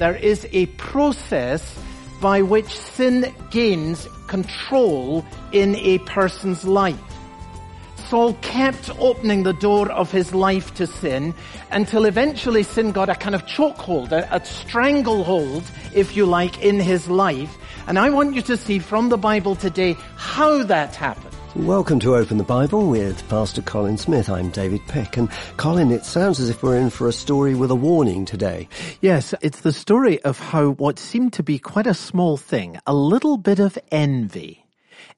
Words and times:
there 0.00 0.16
is 0.16 0.48
a 0.52 0.64
process 0.78 1.78
by 2.22 2.40
which 2.40 2.74
sin 2.74 3.34
gains 3.50 4.08
control 4.28 5.24
in 5.52 5.76
a 5.76 5.98
person's 5.98 6.64
life. 6.64 6.98
Saul 8.08 8.32
kept 8.40 8.88
opening 8.98 9.42
the 9.42 9.52
door 9.52 9.92
of 9.92 10.10
his 10.10 10.34
life 10.34 10.72
to 10.76 10.86
sin 10.86 11.34
until 11.70 12.06
eventually 12.06 12.62
sin 12.62 12.92
got 12.92 13.10
a 13.10 13.14
kind 13.14 13.34
of 13.34 13.44
chokehold, 13.44 14.10
a, 14.12 14.26
a 14.34 14.42
stranglehold, 14.42 15.62
if 15.94 16.16
you 16.16 16.24
like, 16.24 16.62
in 16.62 16.80
his 16.80 17.06
life. 17.06 17.58
And 17.86 17.98
I 17.98 18.08
want 18.08 18.34
you 18.34 18.40
to 18.42 18.56
see 18.56 18.78
from 18.78 19.10
the 19.10 19.18
Bible 19.18 19.54
today 19.54 19.98
how 20.16 20.62
that 20.64 20.96
happened. 20.96 21.29
Welcome 21.56 21.98
to 22.00 22.14
Open 22.14 22.36
the 22.36 22.44
Bible 22.44 22.88
with 22.88 23.28
Pastor 23.28 23.60
Colin 23.60 23.98
Smith. 23.98 24.30
I'm 24.30 24.50
David 24.50 24.86
Peck. 24.86 25.16
And 25.16 25.28
Colin, 25.56 25.90
it 25.90 26.04
sounds 26.04 26.38
as 26.38 26.48
if 26.48 26.62
we're 26.62 26.76
in 26.76 26.90
for 26.90 27.08
a 27.08 27.12
story 27.12 27.56
with 27.56 27.72
a 27.72 27.74
warning 27.74 28.24
today. 28.24 28.68
Yes, 29.00 29.34
it's 29.42 29.62
the 29.62 29.72
story 29.72 30.22
of 30.22 30.38
how 30.38 30.70
what 30.70 31.00
seemed 31.00 31.32
to 31.32 31.42
be 31.42 31.58
quite 31.58 31.88
a 31.88 31.94
small 31.94 32.36
thing, 32.36 32.78
a 32.86 32.94
little 32.94 33.36
bit 33.36 33.58
of 33.58 33.76
envy, 33.90 34.64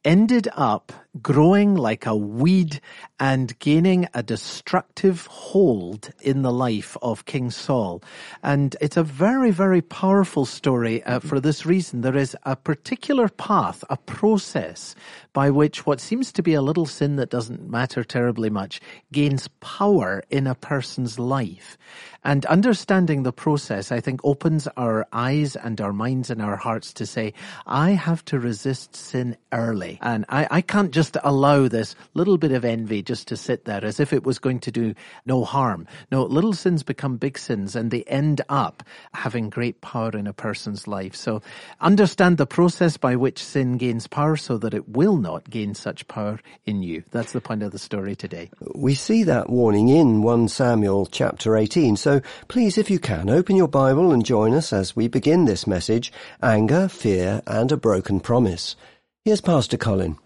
ended 0.07 0.49
up 0.57 0.91
growing 1.21 1.75
like 1.75 2.07
a 2.07 2.17
weed 2.17 2.81
and 3.21 3.59
gaining 3.59 4.09
a 4.15 4.23
destructive 4.23 5.27
hold 5.27 6.11
in 6.21 6.43
the 6.43 6.53
life 6.53 6.97
of 7.03 7.27
King 7.27 7.51
Saul. 7.51 8.03
And 8.43 8.77
it's 8.81 8.97
a 8.97 9.03
very, 9.03 9.51
very 9.51 9.83
powerful 9.83 10.47
story 10.47 11.03
uh, 11.05 11.21
for 11.21 11.39
this 11.39 11.67
reason. 11.67 12.01
There 12.01 12.17
is 12.17 12.37
a 12.45 12.57
particular 12.57 13.29
path, 13.29 13.85
a 13.91 13.97
process 13.97 14.95
by 15.33 15.51
which 15.51 15.85
what 15.87 16.01
seems 16.01 16.33
to 16.33 16.43
be 16.43 16.55
a 16.55 16.63
little 16.63 16.87
sin 16.87 17.17
that 17.17 17.31
doesn't 17.31 17.69
matter 17.69 18.05
terribly 18.05 18.49
much 18.49 18.81
gains 19.13 19.49
power 19.61 20.23
in 20.31 20.47
a 20.47 20.55
person's 20.55 21.19
life. 21.19 21.77
And 22.25 22.47
understanding 22.47 23.25
the 23.25 23.33
process, 23.33 23.91
I 23.91 24.01
think, 24.01 24.21
opens 24.23 24.69
our 24.77 25.07
eyes 25.13 25.57
and 25.57 25.81
our 25.81 25.93
minds 25.93 26.31
and 26.31 26.41
our 26.41 26.57
hearts 26.57 26.93
to 26.95 27.07
say, 27.07 27.35
I 27.67 27.91
have 27.91 28.25
to 28.27 28.39
resist 28.39 28.95
sin 28.95 29.37
early. 29.53 29.99
And 30.01 30.25
I, 30.29 30.47
I 30.51 30.61
can't 30.61 30.93
just 30.93 31.02
just 31.03 31.17
allow 31.25 31.67
this 31.67 31.97
little 32.15 32.39
bit 32.39 32.53
of 32.53 32.65
envy 32.65 33.03
just 33.03 33.27
to 33.27 33.37
sit 33.37 33.65
there 33.65 33.85
as 33.85 33.99
if 33.99 34.13
it 34.13 34.23
was 34.23 34.39
going 34.39 34.61
to 34.61 34.71
do 34.71 34.95
no 35.27 35.43
harm. 35.43 35.85
No, 36.13 36.23
little 36.23 36.53
sins 36.53 36.85
become 36.85 37.17
big 37.17 37.37
sins 37.37 37.75
and 37.75 37.91
they 37.91 38.05
end 38.05 38.41
up 38.49 38.85
having 39.13 39.51
great 39.51 39.81
power 39.81 40.11
in 40.11 40.29
a 40.29 40.33
person's 40.33 40.87
life. 40.87 41.17
So 41.17 41.43
understand 41.81 42.37
the 42.37 42.47
process 42.47 42.97
by 42.97 43.17
which 43.17 43.43
sin 43.43 43.79
gains 43.79 44.07
power 44.07 44.37
so 44.37 44.59
that 44.59 44.75
it 44.75 44.91
will 44.91 45.17
not 45.17 45.51
gain 45.51 45.75
such 45.75 46.07
power 46.07 46.39
in 46.67 46.85
you. 46.85 47.03
That's 47.11 47.33
the 47.33 47.41
point 47.41 47.65
of 47.65 47.73
the 47.73 47.81
story 47.81 48.15
today. 48.15 48.51
We 48.77 48.95
see 48.95 49.25
that 49.25 49.51
warning 49.51 49.89
in 49.89 50.23
1 50.23 50.47
Samuel 50.47 51.07
chapter 51.07 51.57
18. 51.57 51.97
So 51.97 52.21
please, 52.47 52.79
if 52.79 52.91
you 52.91 53.01
can, 53.01 53.29
open 53.29 53.57
your 53.57 53.67
Bible 53.67 54.13
and 54.13 54.25
join 54.25 54.55
us 54.55 54.73
as 54.73 54.95
we 54.95 55.09
begin 55.09 55.47
this 55.47 55.67
message, 55.67 56.13
Anger, 56.41 56.87
Fear 56.87 57.43
and 57.49 57.73
a 57.73 57.77
Broken 57.77 58.21
Promise. 58.21 58.77
Here's 59.25 59.41
Pastor 59.41 59.77
Colin. 59.77 60.17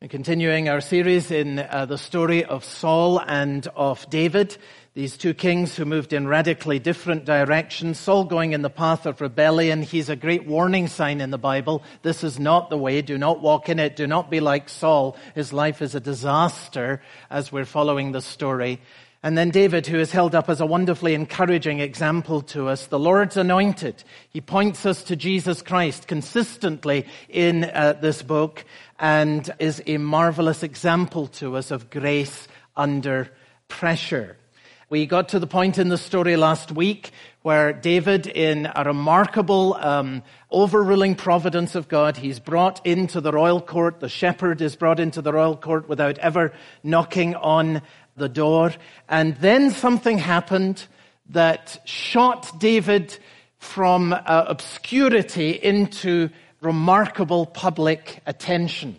And 0.00 0.10
continuing 0.10 0.68
our 0.68 0.80
series 0.80 1.30
in 1.30 1.60
uh, 1.60 1.86
the 1.86 1.96
story 1.96 2.44
of 2.44 2.64
Saul 2.64 3.20
and 3.20 3.66
of 3.68 4.10
David, 4.10 4.56
these 4.92 5.16
two 5.16 5.32
kings 5.32 5.76
who 5.76 5.84
moved 5.84 6.12
in 6.12 6.26
radically 6.26 6.78
different 6.78 7.24
directions. 7.24 7.98
Saul 7.98 8.24
going 8.24 8.52
in 8.52 8.62
the 8.62 8.68
path 8.68 9.06
of 9.06 9.20
rebellion. 9.20 9.82
He's 9.82 10.08
a 10.08 10.16
great 10.16 10.46
warning 10.46 10.88
sign 10.88 11.20
in 11.20 11.30
the 11.30 11.38
Bible. 11.38 11.82
This 12.02 12.22
is 12.22 12.38
not 12.38 12.70
the 12.70 12.76
way. 12.76 13.02
Do 13.02 13.16
not 13.16 13.40
walk 13.40 13.68
in 13.68 13.78
it. 13.78 13.96
Do 13.96 14.06
not 14.06 14.30
be 14.30 14.40
like 14.40 14.68
Saul. 14.68 15.16
His 15.34 15.52
life 15.52 15.80
is 15.80 15.94
a 15.94 16.00
disaster 16.00 17.00
as 17.30 17.50
we're 17.50 17.64
following 17.64 18.12
the 18.12 18.20
story. 18.20 18.80
And 19.24 19.38
then 19.38 19.48
David, 19.48 19.86
who 19.86 19.98
is 19.98 20.12
held 20.12 20.34
up 20.34 20.50
as 20.50 20.60
a 20.60 20.66
wonderfully 20.66 21.14
encouraging 21.14 21.80
example 21.80 22.42
to 22.42 22.68
us, 22.68 22.88
the 22.88 22.98
Lord's 22.98 23.38
anointed. 23.38 24.04
He 24.28 24.42
points 24.42 24.84
us 24.84 25.02
to 25.04 25.16
Jesus 25.16 25.62
Christ 25.62 26.06
consistently 26.06 27.06
in 27.30 27.64
uh, 27.64 27.94
this 27.94 28.20
book 28.20 28.66
and 28.98 29.52
is 29.58 29.82
a 29.86 29.98
marvelous 29.98 30.62
example 30.62 31.26
to 31.28 31.56
us 31.56 31.70
of 31.70 31.90
grace 31.90 32.48
under 32.76 33.30
pressure. 33.68 34.36
We 34.90 35.06
got 35.06 35.30
to 35.30 35.38
the 35.38 35.46
point 35.46 35.78
in 35.78 35.88
the 35.88 35.98
story 35.98 36.36
last 36.36 36.70
week 36.70 37.10
where 37.42 37.72
David, 37.72 38.26
in 38.26 38.70
a 38.74 38.84
remarkable 38.84 39.74
um, 39.74 40.22
overruling 40.50 41.14
providence 41.14 41.74
of 41.74 41.88
God, 41.88 42.16
he's 42.16 42.38
brought 42.38 42.84
into 42.86 43.20
the 43.20 43.32
royal 43.32 43.60
court. 43.60 44.00
The 44.00 44.08
shepherd 44.08 44.60
is 44.60 44.76
brought 44.76 45.00
into 45.00 45.20
the 45.20 45.32
royal 45.32 45.56
court 45.56 45.88
without 45.88 46.18
ever 46.18 46.52
knocking 46.82 47.34
on 47.34 47.82
the 48.16 48.28
door. 48.28 48.72
And 49.08 49.36
then 49.36 49.70
something 49.70 50.18
happened 50.18 50.86
that 51.30 51.80
shot 51.84 52.60
David 52.60 53.18
from 53.58 54.12
uh, 54.12 54.18
obscurity 54.46 55.50
into 55.50 56.28
remarkable 56.64 57.44
public 57.44 58.20
attention. 58.26 58.96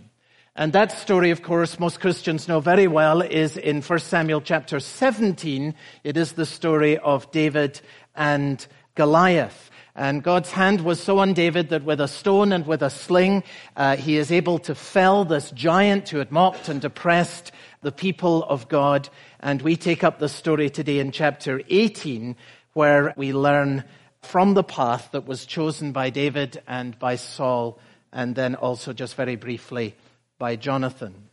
And 0.55 0.71
that 0.73 0.91
story, 0.91 1.31
of 1.31 1.41
course, 1.41 1.79
most 1.79 1.99
Christians 1.99 2.47
know 2.47 2.59
very 2.59 2.87
well 2.87 3.21
is 3.21 3.57
in 3.57 3.81
1 3.81 3.99
Samuel 3.99 4.39
chapter 4.39 4.79
17. 4.79 5.73
It 6.03 6.15
is 6.15 6.33
the 6.33 6.45
story 6.45 6.97
of 6.97 7.29
David 7.31 7.81
and 8.15 8.65
Goliath. 8.93 9.69
And 9.95 10.23
God's 10.23 10.51
hand 10.51 10.81
was 10.81 11.01
so 11.01 11.19
on 11.19 11.33
David 11.33 11.69
that 11.69 11.83
with 11.83 11.99
a 11.99 12.07
stone 12.07 12.51
and 12.51 12.67
with 12.67 12.83
a 12.83 12.89
sling, 12.89 13.43
uh, 13.75 13.95
he 13.95 14.17
is 14.17 14.31
able 14.31 14.59
to 14.59 14.75
fell 14.75 15.25
this 15.25 15.51
giant 15.51 16.09
who 16.09 16.19
had 16.19 16.31
mocked 16.31 16.69
and 16.69 16.83
oppressed 16.85 17.51
the 17.81 17.91
people 17.91 18.43
of 18.43 18.67
God. 18.67 19.09
And 19.39 19.61
we 19.61 19.75
take 19.75 20.03
up 20.03 20.19
the 20.19 20.29
story 20.29 20.69
today 20.69 20.99
in 20.99 21.11
chapter 21.11 21.61
18, 21.69 22.35
where 22.73 23.13
we 23.17 23.33
learn 23.33 23.83
from 24.25 24.53
the 24.53 24.63
path 24.63 25.09
that 25.11 25.25
was 25.25 25.45
chosen 25.45 25.91
by 25.91 26.09
David 26.09 26.61
and 26.67 26.97
by 26.99 27.15
Saul, 27.15 27.79
and 28.11 28.35
then 28.35 28.55
also 28.55 28.93
just 28.93 29.15
very 29.15 29.35
briefly 29.35 29.95
by 30.37 30.55
Jonathan. 30.55 31.29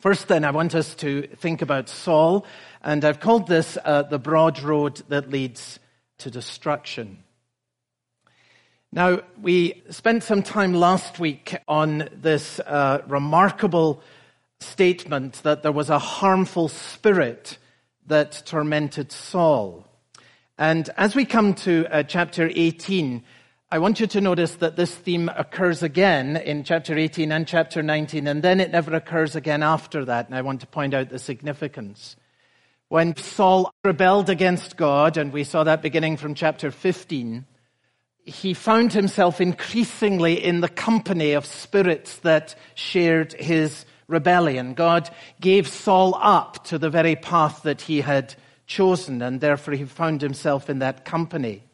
First, 0.00 0.28
then, 0.28 0.44
I 0.44 0.52
want 0.52 0.76
us 0.76 0.94
to 0.96 1.22
think 1.22 1.60
about 1.60 1.88
Saul, 1.88 2.46
and 2.82 3.04
I've 3.04 3.18
called 3.18 3.48
this 3.48 3.76
uh, 3.84 4.02
the 4.02 4.18
broad 4.18 4.60
road 4.60 5.02
that 5.08 5.30
leads 5.30 5.80
to 6.18 6.30
destruction. 6.30 7.18
Now, 8.92 9.22
we 9.42 9.82
spent 9.90 10.22
some 10.22 10.42
time 10.42 10.72
last 10.72 11.18
week 11.18 11.56
on 11.66 12.08
this 12.12 12.60
uh, 12.60 13.02
remarkable 13.08 14.00
statement 14.60 15.42
that 15.42 15.62
there 15.62 15.72
was 15.72 15.90
a 15.90 15.98
harmful 15.98 16.68
spirit 16.68 17.58
that 18.06 18.42
tormented 18.46 19.10
Saul. 19.10 19.84
And 20.58 20.90
as 20.96 21.14
we 21.14 21.24
come 21.24 21.54
to 21.54 21.86
uh, 21.86 22.02
chapter 22.02 22.50
18, 22.52 23.22
I 23.70 23.78
want 23.78 24.00
you 24.00 24.08
to 24.08 24.20
notice 24.20 24.56
that 24.56 24.74
this 24.74 24.92
theme 24.92 25.28
occurs 25.28 25.84
again 25.84 26.36
in 26.36 26.64
chapter 26.64 26.98
18 26.98 27.30
and 27.30 27.46
chapter 27.46 27.80
19, 27.80 28.26
and 28.26 28.42
then 28.42 28.58
it 28.58 28.72
never 28.72 28.92
occurs 28.96 29.36
again 29.36 29.62
after 29.62 30.04
that. 30.06 30.26
And 30.26 30.34
I 30.34 30.42
want 30.42 30.62
to 30.62 30.66
point 30.66 30.94
out 30.94 31.10
the 31.10 31.20
significance. 31.20 32.16
When 32.88 33.14
Saul 33.16 33.72
rebelled 33.84 34.30
against 34.30 34.76
God, 34.76 35.16
and 35.16 35.32
we 35.32 35.44
saw 35.44 35.62
that 35.62 35.80
beginning 35.80 36.16
from 36.16 36.34
chapter 36.34 36.72
15, 36.72 37.46
he 38.24 38.52
found 38.52 38.92
himself 38.92 39.40
increasingly 39.40 40.44
in 40.44 40.60
the 40.60 40.68
company 40.68 41.34
of 41.34 41.46
spirits 41.46 42.16
that 42.18 42.56
shared 42.74 43.32
his 43.34 43.86
rebellion. 44.08 44.74
God 44.74 45.08
gave 45.40 45.68
Saul 45.68 46.16
up 46.20 46.64
to 46.64 46.78
the 46.78 46.90
very 46.90 47.14
path 47.14 47.62
that 47.62 47.82
he 47.82 48.00
had 48.00 48.34
chosen, 48.68 49.20
and 49.20 49.40
therefore 49.40 49.74
he 49.74 49.84
found 49.84 50.20
himself 50.20 50.70
in 50.70 50.78
that 50.78 51.04
company. 51.04 51.64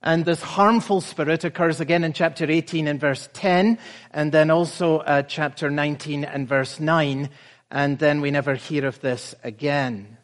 And 0.00 0.24
this 0.24 0.42
harmful 0.42 1.00
spirit 1.00 1.42
occurs 1.42 1.80
again 1.80 2.04
in 2.04 2.12
chapter 2.12 2.48
18 2.48 2.86
and 2.86 3.00
verse 3.00 3.28
10, 3.32 3.78
and 4.12 4.30
then 4.30 4.50
also 4.50 4.98
uh, 4.98 5.22
chapter 5.22 5.68
19 5.68 6.24
and 6.24 6.46
verse 6.46 6.78
9, 6.78 7.28
and 7.72 7.98
then 7.98 8.20
we 8.20 8.30
never 8.30 8.54
hear 8.54 8.86
of 8.86 9.00
this 9.00 9.34
again. 9.42 10.18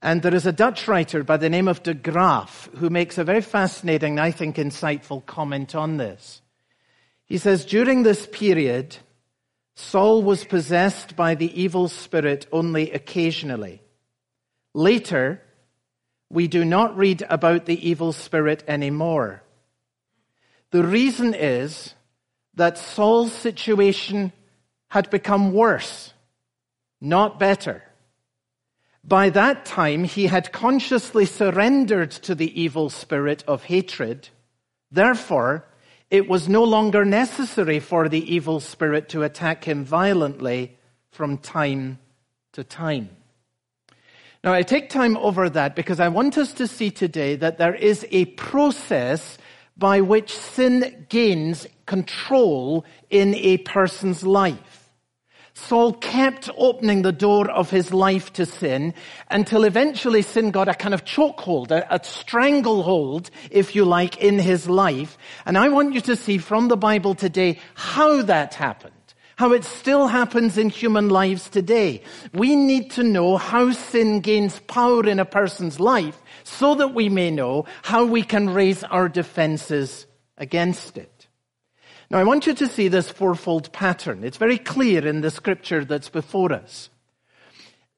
And 0.00 0.22
there 0.22 0.34
is 0.34 0.46
a 0.46 0.52
Dutch 0.52 0.86
writer 0.86 1.24
by 1.24 1.38
the 1.38 1.50
name 1.50 1.66
of 1.66 1.82
de 1.82 1.94
Graaf 1.94 2.68
who 2.76 2.90
makes 2.90 3.18
a 3.18 3.24
very 3.24 3.40
fascinating, 3.40 4.20
I 4.20 4.30
think, 4.30 4.56
insightful 4.56 5.24
comment 5.26 5.74
on 5.74 5.96
this. 5.96 6.42
He 7.24 7.38
says, 7.38 7.64
during 7.64 8.02
this 8.02 8.28
period, 8.30 8.98
Saul 9.74 10.22
was 10.22 10.44
possessed 10.44 11.16
by 11.16 11.34
the 11.34 11.58
evil 11.60 11.88
spirit 11.88 12.46
only 12.52 12.92
occasionally. 12.92 13.80
Later, 14.74 15.40
we 16.30 16.48
do 16.48 16.64
not 16.64 16.96
read 16.96 17.24
about 17.30 17.64
the 17.64 17.88
evil 17.88 18.12
spirit 18.12 18.64
anymore. 18.66 19.42
The 20.72 20.82
reason 20.82 21.32
is 21.32 21.94
that 22.54 22.76
Saul's 22.76 23.32
situation 23.32 24.32
had 24.88 25.10
become 25.10 25.52
worse, 25.52 26.12
not 27.00 27.38
better. 27.38 27.84
By 29.04 29.30
that 29.30 29.64
time, 29.64 30.04
he 30.04 30.26
had 30.26 30.50
consciously 30.50 31.26
surrendered 31.26 32.10
to 32.10 32.34
the 32.34 32.60
evil 32.60 32.90
spirit 32.90 33.44
of 33.46 33.64
hatred. 33.64 34.28
Therefore, 34.90 35.66
it 36.10 36.28
was 36.28 36.48
no 36.48 36.64
longer 36.64 37.04
necessary 37.04 37.80
for 37.80 38.08
the 38.08 38.34
evil 38.34 38.60
spirit 38.60 39.08
to 39.10 39.22
attack 39.22 39.64
him 39.64 39.84
violently 39.84 40.76
from 41.10 41.38
time 41.38 41.98
to 42.52 42.64
time. 42.64 43.10
Now, 44.44 44.52
I 44.52 44.60
take 44.60 44.90
time 44.90 45.16
over 45.16 45.48
that 45.48 45.74
because 45.74 46.00
I 46.00 46.08
want 46.08 46.36
us 46.36 46.52
to 46.52 46.66
see 46.66 46.90
today 46.90 47.34
that 47.36 47.56
there 47.56 47.74
is 47.74 48.06
a 48.10 48.26
process 48.26 49.38
by 49.74 50.02
which 50.02 50.36
sin 50.36 51.06
gains 51.08 51.66
control 51.86 52.84
in 53.08 53.34
a 53.36 53.56
person's 53.58 54.22
life. 54.22 54.90
Saul 55.54 55.94
kept 55.94 56.50
opening 56.58 57.00
the 57.00 57.12
door 57.12 57.50
of 57.50 57.70
his 57.70 57.94
life 57.94 58.34
to 58.34 58.44
sin 58.44 58.92
until 59.30 59.64
eventually 59.64 60.20
sin 60.20 60.50
got 60.50 60.68
a 60.68 60.74
kind 60.74 60.92
of 60.92 61.06
chokehold, 61.06 61.70
a, 61.70 61.86
a 61.94 62.04
stranglehold, 62.04 63.30
if 63.50 63.74
you 63.74 63.86
like, 63.86 64.18
in 64.18 64.38
his 64.38 64.68
life. 64.68 65.16
And 65.46 65.56
I 65.56 65.70
want 65.70 65.94
you 65.94 66.02
to 66.02 66.16
see 66.16 66.36
from 66.36 66.68
the 66.68 66.76
Bible 66.76 67.14
today 67.14 67.60
how 67.74 68.20
that 68.20 68.52
happened. 68.52 68.93
How 69.36 69.52
it 69.52 69.64
still 69.64 70.06
happens 70.06 70.56
in 70.56 70.68
human 70.68 71.08
lives 71.08 71.48
today. 71.48 72.02
We 72.32 72.54
need 72.54 72.92
to 72.92 73.02
know 73.02 73.36
how 73.36 73.72
sin 73.72 74.20
gains 74.20 74.60
power 74.60 75.06
in 75.06 75.18
a 75.18 75.24
person's 75.24 75.80
life 75.80 76.20
so 76.44 76.74
that 76.76 76.94
we 76.94 77.08
may 77.08 77.30
know 77.30 77.64
how 77.82 78.04
we 78.04 78.22
can 78.22 78.50
raise 78.50 78.84
our 78.84 79.08
defenses 79.08 80.06
against 80.38 80.96
it. 80.96 81.28
Now, 82.10 82.18
I 82.18 82.24
want 82.24 82.46
you 82.46 82.54
to 82.54 82.68
see 82.68 82.88
this 82.88 83.10
fourfold 83.10 83.72
pattern. 83.72 84.22
It's 84.22 84.36
very 84.36 84.58
clear 84.58 85.06
in 85.06 85.20
the 85.20 85.30
scripture 85.30 85.84
that's 85.84 86.10
before 86.10 86.52
us. 86.52 86.90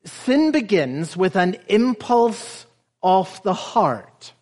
Sin 0.04 0.52
begins 0.52 1.16
with 1.16 1.36
an 1.36 1.56
impulse 1.68 2.66
of 3.02 3.42
the 3.42 3.54
heart. 3.54 4.32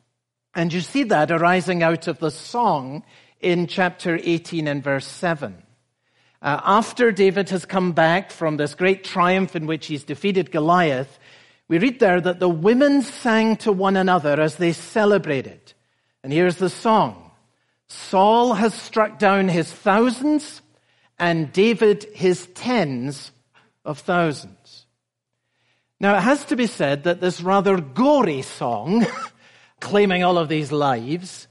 And 0.55 0.73
you 0.73 0.81
see 0.81 1.05
that 1.05 1.31
arising 1.31 1.83
out 1.83 2.07
of 2.07 2.19
the 2.19 2.31
song 2.31 3.03
in 3.41 3.67
chapter 3.67 4.21
18 4.23 4.69
and 4.69 4.85
verse 4.85 5.07
7. 5.07 5.64
Uh, 6.45 6.61
after 6.63 7.11
David 7.11 7.49
has 7.49 7.65
come 7.65 7.93
back 7.93 8.31
from 8.31 8.59
this 8.59 8.75
great 8.75 9.03
triumph 9.03 9.57
in 9.57 9.67
which 9.67 9.87
he's 9.87 10.05
defeated 10.05 10.51
Goliath, 10.51 11.19
we 11.69 11.79
read 11.79 12.01
there 12.01 12.21
that 12.21 12.39
the 12.39 12.51
women 12.51 13.01
sang 13.01 13.57
to 13.57 13.73
one 13.73 13.97
another 13.97 14.39
as 14.39 14.57
they 14.57 14.75
celebrated. 14.75 15.73
And 16.23 16.31
here's 16.31 16.57
the 16.57 16.69
song. 16.69 17.31
Saul 17.89 18.53
has 18.53 18.75
struck 18.75 19.19
down 19.19 19.49
his 19.49 19.73
thousands 19.73 20.61
and 21.19 21.51
David 21.51 22.05
his 22.13 22.47
tens 22.49 23.33
of 23.87 24.01
thousands. 24.01 24.85
Now, 25.99 26.15
it 26.19 26.21
has 26.21 26.45
to 26.47 26.57
be 26.57 26.67
said 26.67 27.05
that 27.05 27.23
this 27.23 27.41
rather 27.41 27.81
gory 27.81 28.43
song, 28.43 29.07
claiming 29.81 30.23
all 30.23 30.37
of 30.37 30.51
these 30.51 30.71
lives, 30.71 31.49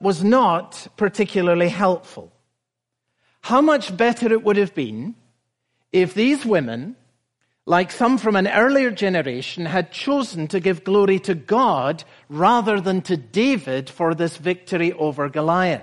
was 0.00 0.22
not 0.22 0.86
particularly 0.96 1.68
helpful. 1.68 2.32
How 3.46 3.60
much 3.60 3.96
better 3.96 4.32
it 4.32 4.42
would 4.42 4.56
have 4.56 4.74
been 4.74 5.14
if 5.92 6.14
these 6.14 6.44
women 6.44 6.96
like 7.66 7.90
some 7.90 8.16
from 8.16 8.36
an 8.36 8.46
earlier 8.46 8.92
generation, 8.92 9.66
had 9.66 9.90
chosen 9.90 10.46
to 10.46 10.60
give 10.60 10.84
glory 10.84 11.18
to 11.18 11.34
God 11.34 12.04
rather 12.28 12.80
than 12.80 13.02
to 13.02 13.16
David 13.16 13.90
for 13.90 14.14
this 14.14 14.36
victory 14.36 14.92
over 14.92 15.28
Goliath. 15.28 15.82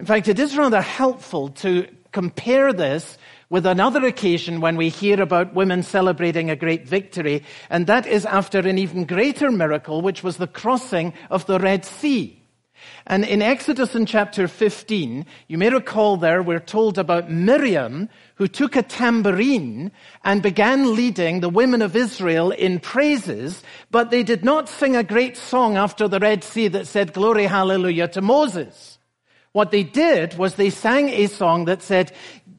In 0.00 0.04
fact, 0.04 0.26
it 0.26 0.40
is 0.40 0.56
rather 0.56 0.82
helpful 0.82 1.50
to 1.50 1.86
compare 2.10 2.72
this 2.72 3.16
with 3.48 3.66
another 3.66 4.04
occasion 4.04 4.60
when 4.60 4.76
we 4.76 4.88
hear 4.88 5.22
about 5.22 5.54
women 5.54 5.84
celebrating 5.84 6.50
a 6.50 6.56
great 6.56 6.88
victory, 6.88 7.44
and 7.70 7.86
that 7.86 8.06
is 8.08 8.26
after 8.26 8.58
an 8.58 8.78
even 8.78 9.04
greater 9.04 9.52
miracle, 9.52 10.02
which 10.02 10.24
was 10.24 10.38
the 10.38 10.48
crossing 10.48 11.12
of 11.30 11.46
the 11.46 11.60
Red 11.60 11.84
Sea. 11.84 12.43
And 13.06 13.24
in 13.24 13.42
Exodus 13.42 13.94
in 13.94 14.06
chapter 14.06 14.48
15, 14.48 15.26
you 15.48 15.58
may 15.58 15.70
recall 15.70 16.16
there 16.16 16.42
we're 16.42 16.58
told 16.58 16.98
about 16.98 17.30
Miriam 17.30 18.08
who 18.36 18.48
took 18.48 18.76
a 18.76 18.82
tambourine 18.82 19.92
and 20.24 20.42
began 20.42 20.94
leading 20.94 21.40
the 21.40 21.48
women 21.48 21.82
of 21.82 21.94
Israel 21.94 22.50
in 22.50 22.80
praises, 22.80 23.62
but 23.90 24.10
they 24.10 24.22
did 24.22 24.44
not 24.44 24.68
sing 24.68 24.96
a 24.96 25.04
great 25.04 25.36
song 25.36 25.76
after 25.76 26.08
the 26.08 26.18
Red 26.18 26.42
Sea 26.42 26.68
that 26.68 26.86
said 26.86 27.12
glory 27.12 27.44
hallelujah 27.44 28.08
to 28.08 28.22
Moses. 28.22 28.98
What 29.52 29.70
they 29.70 29.84
did 29.84 30.36
was 30.36 30.56
they 30.56 30.70
sang 30.70 31.10
a 31.10 31.28
song 31.28 31.66
that 31.66 31.82
said, 31.82 32.10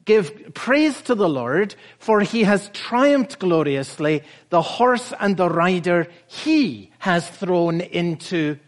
give 0.06 0.54
praise 0.54 1.02
to 1.02 1.14
the 1.14 1.28
Lord, 1.28 1.74
for 1.98 2.20
he 2.20 2.44
has 2.44 2.70
triumphed 2.70 3.38
gloriously. 3.38 4.22
The 4.48 4.62
horse 4.62 5.12
and 5.20 5.36
the 5.36 5.50
rider 5.50 6.06
he 6.26 6.92
has 7.00 7.28
thrown 7.28 7.82
into 7.82 8.58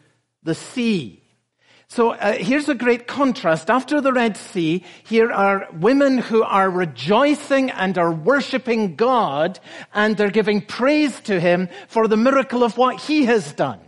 the 0.43 0.55
sea. 0.55 1.18
So 1.91 2.11
uh, 2.11 2.35
here's 2.35 2.69
a 2.69 2.75
great 2.75 3.07
contrast. 3.07 3.71
After 3.71 4.03
the 4.03 4.13
Red 4.13 4.37
Sea, 4.37 4.85
here 5.05 5.33
are 5.33 5.69
women 5.73 6.19
who 6.19 6.43
are 6.43 6.69
rejoicing 6.69 7.71
and 7.71 7.97
are 7.97 8.13
worshiping 8.13 8.95
God 8.95 9.59
and 9.95 10.15
they're 10.15 10.31
giving 10.31 10.61
praise 10.61 11.19
to 11.21 11.41
him 11.41 11.69
for 11.89 12.07
the 12.07 12.17
miracle 12.17 12.63
of 12.63 12.77
what 12.77 13.01
he 13.01 13.25
has 13.25 13.55
done. 13.55 13.81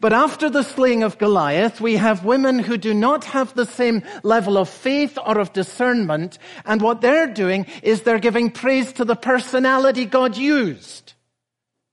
But 0.00 0.14
after 0.14 0.48
the 0.48 0.62
slaying 0.62 1.02
of 1.02 1.18
Goliath, 1.18 1.80
we 1.80 1.96
have 1.96 2.24
women 2.24 2.58
who 2.58 2.78
do 2.78 2.94
not 2.94 3.24
have 3.24 3.54
the 3.54 3.66
same 3.66 4.02
level 4.22 4.56
of 4.56 4.68
faith 4.70 5.18
or 5.18 5.38
of 5.38 5.52
discernment. 5.52 6.38
And 6.64 6.80
what 6.80 7.02
they're 7.02 7.26
doing 7.26 7.66
is 7.82 8.02
they're 8.02 8.18
giving 8.18 8.50
praise 8.50 8.94
to 8.94 9.04
the 9.04 9.16
personality 9.16 10.06
God 10.06 10.36
used 10.36 11.13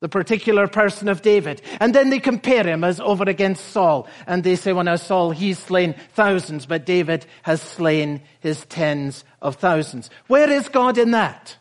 the 0.01 0.09
particular 0.09 0.67
person 0.67 1.07
of 1.07 1.21
David. 1.21 1.61
And 1.79 1.95
then 1.95 2.09
they 2.09 2.19
compare 2.19 2.65
him 2.65 2.83
as 2.83 2.99
over 2.99 3.23
against 3.23 3.69
Saul. 3.69 4.07
And 4.27 4.43
they 4.43 4.55
say, 4.55 4.73
well 4.73 4.83
now 4.83 4.97
Saul, 4.97 5.31
he's 5.31 5.59
slain 5.59 5.95
thousands, 6.13 6.65
but 6.65 6.85
David 6.85 7.25
has 7.43 7.61
slain 7.61 8.21
his 8.41 8.65
tens 8.65 9.23
of 9.41 9.55
thousands. 9.55 10.09
Where 10.27 10.49
is 10.49 10.67
God 10.67 10.97
in 10.97 11.11
that? 11.11 11.55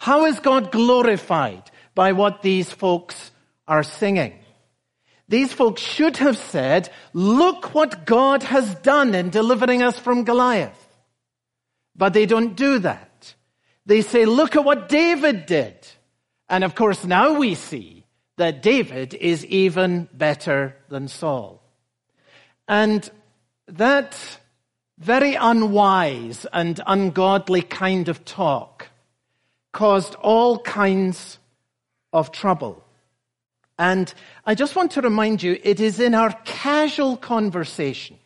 How 0.00 0.26
is 0.26 0.40
God 0.40 0.70
glorified 0.70 1.70
by 1.94 2.12
what 2.12 2.42
these 2.42 2.70
folks 2.70 3.30
are 3.66 3.82
singing? 3.82 4.34
These 5.28 5.52
folks 5.52 5.82
should 5.82 6.16
have 6.18 6.38
said, 6.38 6.90
look 7.12 7.74
what 7.74 8.06
God 8.06 8.42
has 8.42 8.74
done 8.76 9.14
in 9.14 9.30
delivering 9.30 9.82
us 9.82 9.98
from 9.98 10.24
Goliath. 10.24 10.86
But 11.94 12.14
they 12.14 12.26
don't 12.26 12.56
do 12.56 12.78
that. 12.80 13.34
They 13.86 14.02
say, 14.02 14.24
look 14.24 14.56
at 14.56 14.64
what 14.64 14.88
David 14.88 15.46
did. 15.46 15.76
And 16.48 16.64
of 16.64 16.74
course, 16.74 17.04
now 17.04 17.38
we 17.38 17.54
see 17.54 18.04
that 18.36 18.62
David 18.62 19.14
is 19.14 19.44
even 19.46 20.08
better 20.12 20.76
than 20.88 21.08
Saul. 21.08 21.62
And 22.66 23.08
that 23.66 24.16
very 24.98 25.34
unwise 25.34 26.46
and 26.52 26.80
ungodly 26.86 27.62
kind 27.62 28.08
of 28.08 28.24
talk 28.24 28.88
caused 29.72 30.14
all 30.16 30.58
kinds 30.60 31.38
of 32.12 32.32
trouble. 32.32 32.82
And 33.78 34.12
I 34.44 34.54
just 34.54 34.74
want 34.74 34.92
to 34.92 35.02
remind 35.02 35.42
you, 35.42 35.58
it 35.62 35.78
is 35.78 36.00
in 36.00 36.14
our 36.14 36.32
casual 36.44 37.16
conversation. 37.16 38.18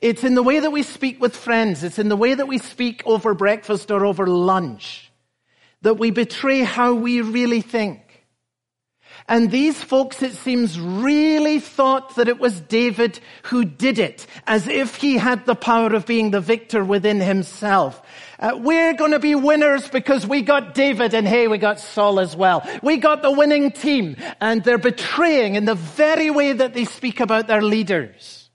It's 0.00 0.24
in 0.24 0.34
the 0.34 0.42
way 0.42 0.58
that 0.58 0.70
we 0.70 0.82
speak 0.82 1.20
with 1.20 1.36
friends. 1.36 1.84
It's 1.84 1.98
in 1.98 2.08
the 2.08 2.16
way 2.16 2.34
that 2.34 2.48
we 2.48 2.58
speak 2.58 3.02
over 3.06 3.34
breakfast 3.34 3.90
or 3.90 4.04
over 4.04 4.26
lunch 4.26 5.07
that 5.82 5.94
we 5.94 6.10
betray 6.10 6.60
how 6.60 6.94
we 6.94 7.20
really 7.20 7.60
think. 7.60 8.02
And 9.26 9.50
these 9.50 9.82
folks, 9.82 10.22
it 10.22 10.32
seems, 10.32 10.80
really 10.80 11.60
thought 11.60 12.16
that 12.16 12.28
it 12.28 12.38
was 12.38 12.60
David 12.62 13.20
who 13.44 13.64
did 13.64 13.98
it, 13.98 14.26
as 14.46 14.66
if 14.68 14.96
he 14.96 15.18
had 15.18 15.44
the 15.44 15.54
power 15.54 15.92
of 15.94 16.06
being 16.06 16.30
the 16.30 16.40
victor 16.40 16.82
within 16.82 17.20
himself. 17.20 18.00
Uh, 18.38 18.52
we're 18.56 18.94
going 18.94 19.10
to 19.10 19.18
be 19.18 19.34
winners 19.34 19.88
because 19.88 20.26
we 20.26 20.40
got 20.40 20.74
David 20.74 21.12
and 21.12 21.28
hey, 21.28 21.46
we 21.46 21.58
got 21.58 21.78
Saul 21.78 22.20
as 22.20 22.34
well. 22.34 22.66
We 22.82 22.96
got 22.96 23.20
the 23.20 23.30
winning 23.30 23.70
team 23.70 24.16
and 24.40 24.64
they're 24.64 24.78
betraying 24.78 25.56
in 25.56 25.66
the 25.66 25.74
very 25.74 26.30
way 26.30 26.52
that 26.52 26.72
they 26.72 26.84
speak 26.84 27.20
about 27.20 27.48
their 27.48 27.62
leaders 27.62 28.48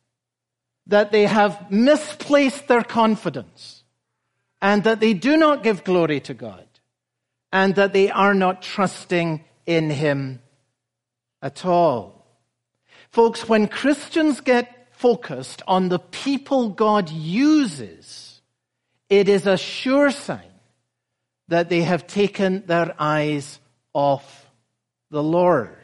that 0.87 1.11
they 1.11 1.25
have 1.25 1.71
misplaced 1.71 2.67
their 2.67 2.83
confidence 2.83 3.83
and 4.61 4.83
that 4.83 4.99
they 4.99 5.13
do 5.13 5.37
not 5.37 5.63
give 5.63 5.83
glory 5.83 6.19
to 6.21 6.33
God 6.33 6.65
and 7.53 7.75
that 7.75 7.93
they 7.93 8.09
are 8.09 8.33
not 8.33 8.63
trusting 8.63 9.45
in 9.67 9.91
Him 9.91 10.41
at 11.39 11.63
all. 11.65 12.25
Folks, 13.11 13.47
when 13.47 13.67
Christians 13.67 14.41
get 14.41 14.87
focused 14.91 15.61
on 15.67 15.89
the 15.89 15.99
people 15.99 16.69
God 16.69 17.11
uses, 17.11 18.41
it 19.07 19.29
is 19.29 19.45
a 19.45 19.55
sure 19.55 20.09
sign 20.09 20.41
that 21.49 21.69
they 21.69 21.83
have 21.83 22.07
taken 22.07 22.65
their 22.65 22.95
eyes 22.97 23.59
off 23.93 24.49
the 25.11 25.21
Lord. 25.21 25.77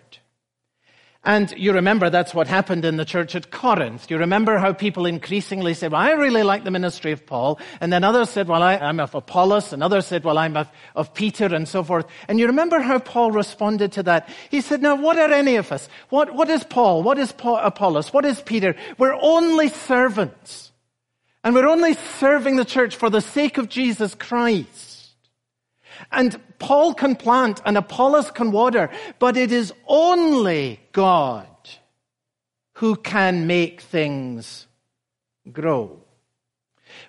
And 1.23 1.51
you 1.57 1.73
remember 1.73 2.09
that's 2.09 2.33
what 2.33 2.47
happened 2.47 2.85
in 2.85 2.95
the 2.95 3.03
church 3.03 3.35
at 3.35 3.51
Corinth. 3.51 4.09
You 4.09 4.17
remember 4.19 4.57
how 4.57 4.71
people 4.71 5.05
increasingly 5.05 5.73
said, 5.73 5.91
well, 5.91 6.01
I 6.01 6.11
really 6.11 6.43
like 6.43 6.63
the 6.63 6.71
ministry 6.71 7.11
of 7.11 7.25
Paul. 7.25 7.59
And 7.81 7.91
then 7.91 8.05
others 8.05 8.29
said, 8.29 8.47
well, 8.47 8.63
I, 8.63 8.75
am 8.75 9.01
of 9.01 9.13
Apollos. 9.13 9.73
And 9.73 9.83
others 9.83 10.05
said, 10.05 10.23
well, 10.23 10.37
I'm 10.37 10.55
of, 10.55 10.69
of 10.95 11.13
Peter 11.13 11.53
and 11.53 11.67
so 11.67 11.83
forth. 11.83 12.05
And 12.29 12.39
you 12.39 12.47
remember 12.47 12.79
how 12.79 12.99
Paul 12.99 13.31
responded 13.31 13.91
to 13.93 14.03
that? 14.03 14.29
He 14.49 14.61
said, 14.61 14.81
now 14.81 14.95
what 14.95 15.17
are 15.17 15.31
any 15.31 15.57
of 15.57 15.73
us? 15.73 15.89
What, 16.07 16.33
what 16.33 16.49
is 16.49 16.63
Paul? 16.63 17.03
What 17.03 17.19
is 17.19 17.33
Paul, 17.33 17.57
Apollos? 17.57 18.13
What 18.13 18.23
is 18.23 18.41
Peter? 18.41 18.75
We're 18.97 19.17
only 19.21 19.67
servants. 19.67 20.71
And 21.43 21.53
we're 21.53 21.67
only 21.67 21.95
serving 22.19 22.55
the 22.55 22.65
church 22.65 22.95
for 22.95 23.09
the 23.09 23.21
sake 23.21 23.57
of 23.57 23.67
Jesus 23.67 24.15
Christ. 24.15 24.88
And 26.11 26.39
Paul 26.59 26.93
can 26.93 27.15
plant 27.15 27.61
and 27.65 27.77
Apollos 27.77 28.31
can 28.31 28.51
water, 28.51 28.89
but 29.19 29.37
it 29.37 29.51
is 29.51 29.73
only 29.87 30.79
God 30.91 31.47
who 32.73 32.95
can 32.95 33.47
make 33.47 33.81
things 33.81 34.67
grow. 35.51 35.99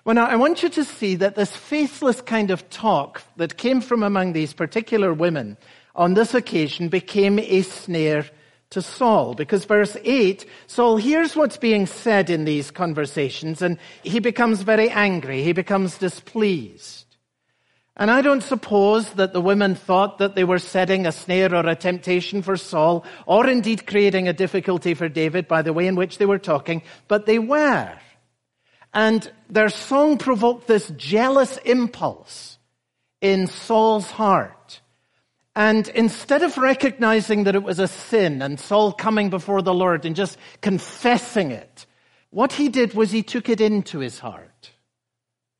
Well, 0.03 0.15
now, 0.15 0.25
I 0.25 0.35
want 0.35 0.63
you 0.63 0.69
to 0.69 0.83
see 0.83 1.15
that 1.15 1.35
this 1.35 1.55
faithless 1.55 2.21
kind 2.21 2.51
of 2.51 2.69
talk 2.69 3.23
that 3.37 3.57
came 3.57 3.81
from 3.81 4.03
among 4.03 4.33
these 4.33 4.53
particular 4.53 5.13
women 5.13 5.57
on 5.95 6.13
this 6.13 6.33
occasion 6.33 6.89
became 6.89 7.39
a 7.39 7.61
snare 7.61 8.25
to 8.71 8.81
Saul. 8.81 9.33
Because 9.33 9.65
verse 9.65 9.95
8, 10.03 10.45
Saul 10.67 10.97
hears 10.97 11.35
what's 11.35 11.57
being 11.57 11.85
said 11.85 12.29
in 12.29 12.45
these 12.45 12.71
conversations 12.71 13.61
and 13.61 13.77
he 14.03 14.19
becomes 14.19 14.63
very 14.63 14.89
angry. 14.89 15.43
He 15.43 15.53
becomes 15.53 15.97
displeased. 15.97 17.10
And 17.97 18.09
I 18.09 18.21
don't 18.21 18.41
suppose 18.41 19.09
that 19.11 19.33
the 19.33 19.41
women 19.41 19.75
thought 19.75 20.19
that 20.19 20.33
they 20.33 20.45
were 20.45 20.59
setting 20.59 21.05
a 21.05 21.11
snare 21.11 21.53
or 21.53 21.67
a 21.67 21.75
temptation 21.75 22.41
for 22.41 22.55
Saul, 22.55 23.05
or 23.25 23.47
indeed 23.47 23.85
creating 23.85 24.27
a 24.27 24.33
difficulty 24.33 24.93
for 24.93 25.09
David 25.09 25.47
by 25.47 25.61
the 25.61 25.73
way 25.73 25.87
in 25.87 25.95
which 25.95 26.17
they 26.17 26.25
were 26.25 26.39
talking, 26.39 26.83
but 27.07 27.25
they 27.25 27.37
were. 27.37 27.93
And 28.93 29.29
their 29.49 29.69
song 29.69 30.17
provoked 30.17 30.67
this 30.67 30.89
jealous 30.97 31.57
impulse 31.57 32.57
in 33.19 33.47
Saul's 33.47 34.09
heart. 34.09 34.81
And 35.55 35.87
instead 35.89 36.43
of 36.43 36.57
recognizing 36.57 37.43
that 37.43 37.55
it 37.55 37.63
was 37.63 37.79
a 37.79 37.87
sin 37.87 38.41
and 38.41 38.59
Saul 38.59 38.93
coming 38.93 39.29
before 39.29 39.61
the 39.61 39.73
Lord 39.73 40.05
and 40.05 40.15
just 40.15 40.37
confessing 40.61 41.51
it, 41.51 41.85
what 42.29 42.53
he 42.53 42.69
did 42.69 42.93
was 42.93 43.11
he 43.11 43.23
took 43.23 43.49
it 43.49 43.59
into 43.59 43.99
his 43.99 44.19
heart. 44.19 44.70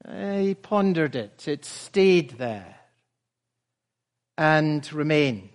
He 0.10 0.56
pondered 0.56 1.16
it. 1.16 1.48
It 1.48 1.66
stayed 1.66 2.32
there 2.32 2.76
and 4.38 4.92
remained. 4.92 5.50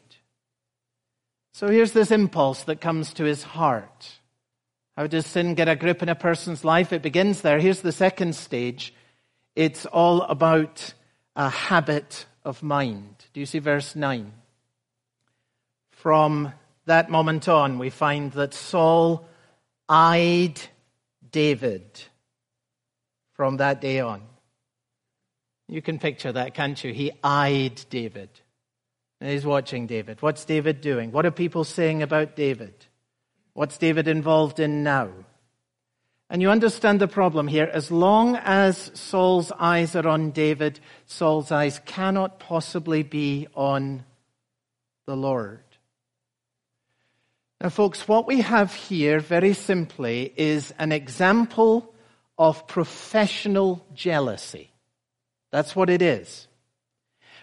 So 1.52 1.68
here's 1.68 1.92
this 1.92 2.10
impulse 2.10 2.64
that 2.64 2.80
comes 2.80 3.14
to 3.14 3.24
his 3.24 3.42
heart. 3.42 4.20
How 4.96 5.06
does 5.06 5.26
sin 5.26 5.54
get 5.54 5.68
a 5.68 5.76
grip 5.76 6.02
in 6.02 6.08
a 6.08 6.14
person's 6.14 6.64
life? 6.64 6.92
It 6.92 7.02
begins 7.02 7.40
there. 7.40 7.58
Here's 7.58 7.82
the 7.82 7.92
second 7.92 8.34
stage. 8.34 8.94
It's 9.54 9.86
all 9.86 10.22
about 10.22 10.94
a 11.34 11.48
habit 11.48 12.26
of 12.44 12.62
mind. 12.62 13.24
Do 13.32 13.40
you 13.40 13.46
see 13.46 13.58
verse 13.58 13.96
9? 13.96 14.32
From 15.90 16.52
that 16.84 17.10
moment 17.10 17.48
on, 17.48 17.78
we 17.78 17.90
find 17.90 18.32
that 18.32 18.54
Saul 18.54 19.28
eyed 19.88 20.60
David 21.30 22.02
from 23.32 23.56
that 23.58 23.80
day 23.80 24.00
on. 24.00 24.22
You 25.68 25.82
can 25.82 25.98
picture 25.98 26.32
that, 26.32 26.54
can't 26.54 26.82
you? 26.82 26.92
He 26.92 27.12
eyed 27.24 27.84
David. 27.90 28.30
He's 29.20 29.46
watching 29.46 29.86
David. 29.86 30.22
What's 30.22 30.44
David 30.44 30.80
doing? 30.80 31.10
What 31.10 31.26
are 31.26 31.30
people 31.30 31.64
saying 31.64 32.02
about 32.02 32.36
David? 32.36 32.74
What's 33.54 33.78
David 33.78 34.06
involved 34.06 34.60
in 34.60 34.82
now? 34.82 35.10
And 36.28 36.42
you 36.42 36.50
understand 36.50 37.00
the 37.00 37.08
problem 37.08 37.48
here. 37.48 37.70
As 37.72 37.90
long 37.90 38.36
as 38.36 38.90
Saul's 38.94 39.52
eyes 39.52 39.96
are 39.96 40.06
on 40.06 40.32
David, 40.32 40.80
Saul's 41.06 41.50
eyes 41.50 41.80
cannot 41.84 42.38
possibly 42.40 43.02
be 43.02 43.46
on 43.54 44.04
the 45.06 45.16
Lord. 45.16 45.62
Now, 47.60 47.70
folks, 47.70 48.06
what 48.06 48.26
we 48.26 48.42
have 48.42 48.74
here, 48.74 49.18
very 49.20 49.54
simply, 49.54 50.32
is 50.36 50.74
an 50.78 50.92
example 50.92 51.94
of 52.36 52.66
professional 52.66 53.86
jealousy. 53.94 54.70
That's 55.50 55.74
what 55.76 55.90
it 55.90 56.02
is. 56.02 56.48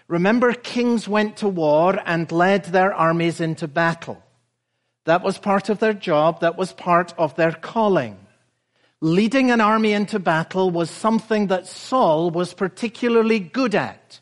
Remember, 0.08 0.52
kings 0.52 1.08
went 1.08 1.38
to 1.38 1.48
war 1.48 1.98
and 2.04 2.30
led 2.30 2.66
their 2.66 2.92
armies 2.92 3.40
into 3.40 3.66
battle. 3.66 4.22
That 5.04 5.22
was 5.22 5.38
part 5.38 5.68
of 5.68 5.78
their 5.78 5.94
job. 5.94 6.40
That 6.40 6.56
was 6.56 6.72
part 6.72 7.14
of 7.16 7.36
their 7.36 7.52
calling. 7.52 8.18
Leading 9.00 9.50
an 9.50 9.60
army 9.60 9.92
into 9.92 10.18
battle 10.18 10.70
was 10.70 10.90
something 10.90 11.48
that 11.48 11.66
Saul 11.66 12.30
was 12.30 12.54
particularly 12.54 13.38
good 13.38 13.74
at. 13.74 14.20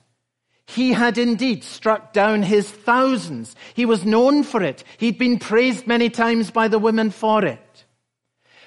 He 0.67 0.93
had 0.93 1.19
indeed 1.19 1.65
struck 1.65 2.13
down 2.13 2.43
his 2.43 2.71
thousands. 2.71 3.55
He 3.75 3.85
was 3.85 4.05
known 4.05 4.43
for 4.43 4.63
it. 4.63 4.85
He'd 4.99 5.19
been 5.19 5.39
praised 5.39 5.87
many 5.87 6.09
times 6.09 6.51
by 6.51 6.69
the 6.69 6.79
women 6.79 7.11
for 7.11 7.45
it. 7.45 7.85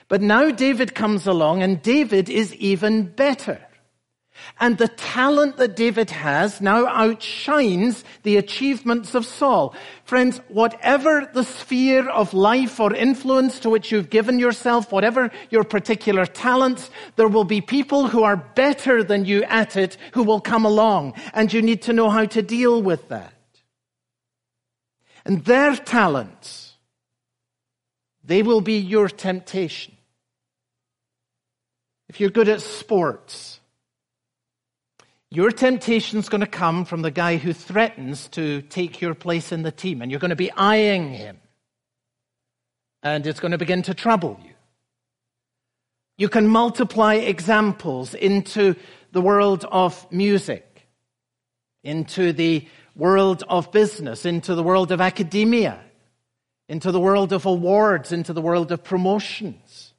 But 0.07 0.21
now 0.21 0.51
David 0.51 0.93
comes 0.93 1.25
along 1.25 1.63
and 1.63 1.81
David 1.81 2.29
is 2.29 2.53
even 2.55 3.07
better. 3.07 3.59
And 4.59 4.77
the 4.77 4.87
talent 4.87 5.57
that 5.57 5.75
David 5.75 6.11
has 6.11 6.61
now 6.61 6.87
outshines 6.87 8.03
the 8.23 8.37
achievements 8.37 9.15
of 9.15 9.25
Saul. 9.25 9.75
Friends, 10.03 10.39
whatever 10.47 11.29
the 11.33 11.43
sphere 11.43 12.07
of 12.09 12.33
life 12.33 12.79
or 12.79 12.93
influence 12.93 13.59
to 13.61 13.69
which 13.69 13.91
you've 13.91 14.09
given 14.09 14.39
yourself, 14.39 14.91
whatever 14.91 15.31
your 15.49 15.63
particular 15.63 16.25
talents, 16.25 16.89
there 17.15 17.27
will 17.27 17.43
be 17.43 17.61
people 17.61 18.07
who 18.07 18.23
are 18.23 18.37
better 18.37 19.03
than 19.03 19.25
you 19.25 19.43
at 19.43 19.75
it 19.75 19.97
who 20.13 20.23
will 20.23 20.41
come 20.41 20.65
along. 20.65 21.13
And 21.33 21.51
you 21.51 21.61
need 21.61 21.81
to 21.83 21.93
know 21.93 22.09
how 22.09 22.25
to 22.25 22.41
deal 22.41 22.81
with 22.81 23.09
that. 23.09 23.33
And 25.25 25.43
their 25.43 25.75
talents, 25.75 26.75
they 28.23 28.43
will 28.43 28.61
be 28.61 28.77
your 28.77 29.09
temptation. 29.09 29.95
If 32.07 32.19
you're 32.19 32.29
good 32.29 32.47
at 32.47 32.61
sports, 32.61 33.59
your 35.35 35.51
temptation 35.51 36.19
is 36.19 36.29
going 36.29 36.41
to 36.41 36.47
come 36.47 36.85
from 36.85 37.01
the 37.01 37.11
guy 37.11 37.35
who 37.35 37.51
threatens 37.51 38.29
to 38.29 38.61
take 38.61 39.01
your 39.01 39.13
place 39.13 39.51
in 39.51 39.63
the 39.63 39.71
team, 39.71 40.01
and 40.01 40.09
you're 40.09 40.19
going 40.19 40.29
to 40.29 40.35
be 40.35 40.51
eyeing 40.51 41.11
him. 41.11 41.37
And 43.03 43.27
it's 43.27 43.39
going 43.39 43.51
to 43.51 43.57
begin 43.57 43.81
to 43.83 43.93
trouble 43.93 44.39
you. 44.43 44.51
You 46.17 46.29
can 46.29 46.47
multiply 46.47 47.15
examples 47.15 48.13
into 48.13 48.75
the 49.11 49.21
world 49.21 49.65
of 49.69 50.09
music, 50.11 50.87
into 51.83 52.31
the 52.31 52.67
world 52.95 53.43
of 53.49 53.71
business, 53.71 54.25
into 54.25 54.55
the 54.55 54.63
world 54.63 54.93
of 54.93 55.01
academia, 55.01 55.79
into 56.69 56.91
the 56.91 56.99
world 56.99 57.33
of 57.33 57.45
awards, 57.45 58.13
into 58.13 58.31
the 58.31 58.41
world 58.41 58.71
of 58.71 58.83
promotions, 58.83 59.93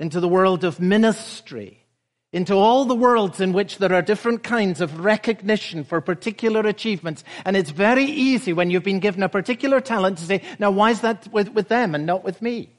into 0.00 0.18
the 0.18 0.28
world 0.28 0.64
of 0.64 0.80
ministry, 0.80 1.84
into 2.32 2.54
all 2.54 2.84
the 2.84 2.94
worlds 2.94 3.40
in 3.40 3.52
which 3.52 3.78
there 3.78 3.92
are 3.92 4.02
different 4.02 4.42
kinds 4.42 4.80
of 4.80 5.00
recognition 5.00 5.82
for 5.82 6.00
particular 6.00 6.60
achievements. 6.60 7.24
And 7.44 7.56
it's 7.56 7.70
very 7.70 8.04
easy 8.04 8.52
when 8.52 8.70
you've 8.70 8.82
been 8.82 9.00
given 9.00 9.22
a 9.22 9.28
particular 9.28 9.80
talent 9.80 10.18
to 10.18 10.24
say, 10.24 10.42
now 10.58 10.70
why 10.70 10.90
is 10.90 11.00
that 11.00 11.26
with, 11.32 11.48
with 11.48 11.68
them 11.68 11.94
and 11.94 12.04
not 12.04 12.24
with 12.24 12.42
me? 12.42 12.70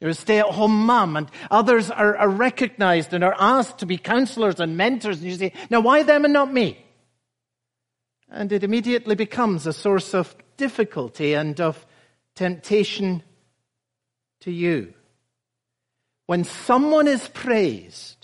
You're 0.00 0.10
a 0.10 0.14
stay-at-home 0.14 0.86
mom 0.86 1.16
and 1.16 1.28
others 1.50 1.90
are, 1.90 2.16
are 2.16 2.28
recognized 2.28 3.12
and 3.14 3.24
are 3.24 3.34
asked 3.38 3.78
to 3.78 3.86
be 3.86 3.96
counselors 3.96 4.60
and 4.60 4.76
mentors. 4.76 5.20
And 5.20 5.30
you 5.30 5.36
say, 5.36 5.52
now 5.70 5.80
why 5.80 6.02
them 6.02 6.24
and 6.24 6.34
not 6.34 6.52
me? 6.52 6.84
And 8.28 8.52
it 8.52 8.62
immediately 8.62 9.14
becomes 9.14 9.66
a 9.66 9.72
source 9.72 10.14
of 10.14 10.36
difficulty 10.56 11.34
and 11.34 11.60
of 11.60 11.84
temptation 12.34 13.22
to 14.40 14.52
you. 14.52 14.92
When 16.26 16.44
someone 16.44 17.08
is 17.08 17.28
praised, 17.28 18.15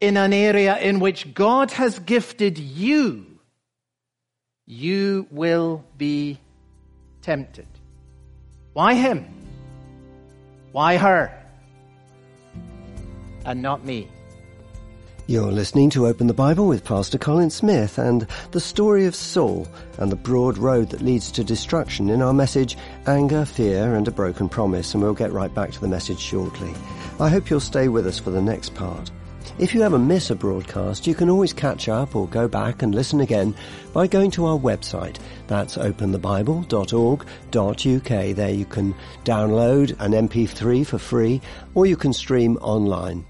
in 0.00 0.16
an 0.16 0.32
area 0.32 0.78
in 0.78 0.98
which 0.98 1.34
God 1.34 1.70
has 1.72 1.98
gifted 1.98 2.58
you, 2.58 3.26
you 4.66 5.26
will 5.30 5.84
be 5.98 6.38
tempted. 7.22 7.66
Why 8.72 8.94
him? 8.94 9.26
Why 10.72 10.96
her? 10.96 11.36
And 13.44 13.62
not 13.62 13.84
me. 13.84 14.08
You're 15.26 15.52
listening 15.52 15.90
to 15.90 16.08
Open 16.08 16.26
the 16.26 16.34
Bible 16.34 16.66
with 16.66 16.84
Pastor 16.84 17.16
Colin 17.16 17.50
Smith 17.50 17.98
and 17.98 18.26
the 18.50 18.60
story 18.60 19.06
of 19.06 19.14
Saul 19.14 19.68
and 19.98 20.10
the 20.10 20.16
broad 20.16 20.58
road 20.58 20.90
that 20.90 21.02
leads 21.02 21.30
to 21.32 21.44
destruction 21.44 22.10
in 22.10 22.20
our 22.20 22.32
message, 22.32 22.76
Anger, 23.06 23.44
Fear 23.44 23.94
and 23.94 24.08
a 24.08 24.10
Broken 24.10 24.48
Promise, 24.48 24.94
and 24.94 25.02
we'll 25.02 25.14
get 25.14 25.32
right 25.32 25.54
back 25.54 25.70
to 25.70 25.80
the 25.80 25.86
message 25.86 26.18
shortly. 26.18 26.74
I 27.20 27.28
hope 27.28 27.48
you'll 27.48 27.60
stay 27.60 27.86
with 27.86 28.06
us 28.08 28.18
for 28.18 28.30
the 28.30 28.42
next 28.42 28.74
part. 28.74 29.10
If 29.58 29.74
you 29.74 29.82
ever 29.82 29.98
miss 29.98 30.30
a 30.30 30.34
broadcast, 30.34 31.06
you 31.06 31.14
can 31.14 31.28
always 31.28 31.52
catch 31.52 31.88
up 31.88 32.16
or 32.16 32.26
go 32.28 32.48
back 32.48 32.82
and 32.82 32.94
listen 32.94 33.20
again 33.20 33.54
by 33.92 34.06
going 34.06 34.30
to 34.32 34.46
our 34.46 34.58
website. 34.58 35.18
That's 35.48 35.76
openthebible.org.uk. 35.76 38.36
There 38.36 38.50
you 38.50 38.64
can 38.64 38.94
download 39.24 40.00
an 40.00 40.12
MP3 40.12 40.86
for 40.86 40.98
free 40.98 41.40
or 41.74 41.86
you 41.86 41.96
can 41.96 42.12
stream 42.12 42.56
online. 42.58 43.26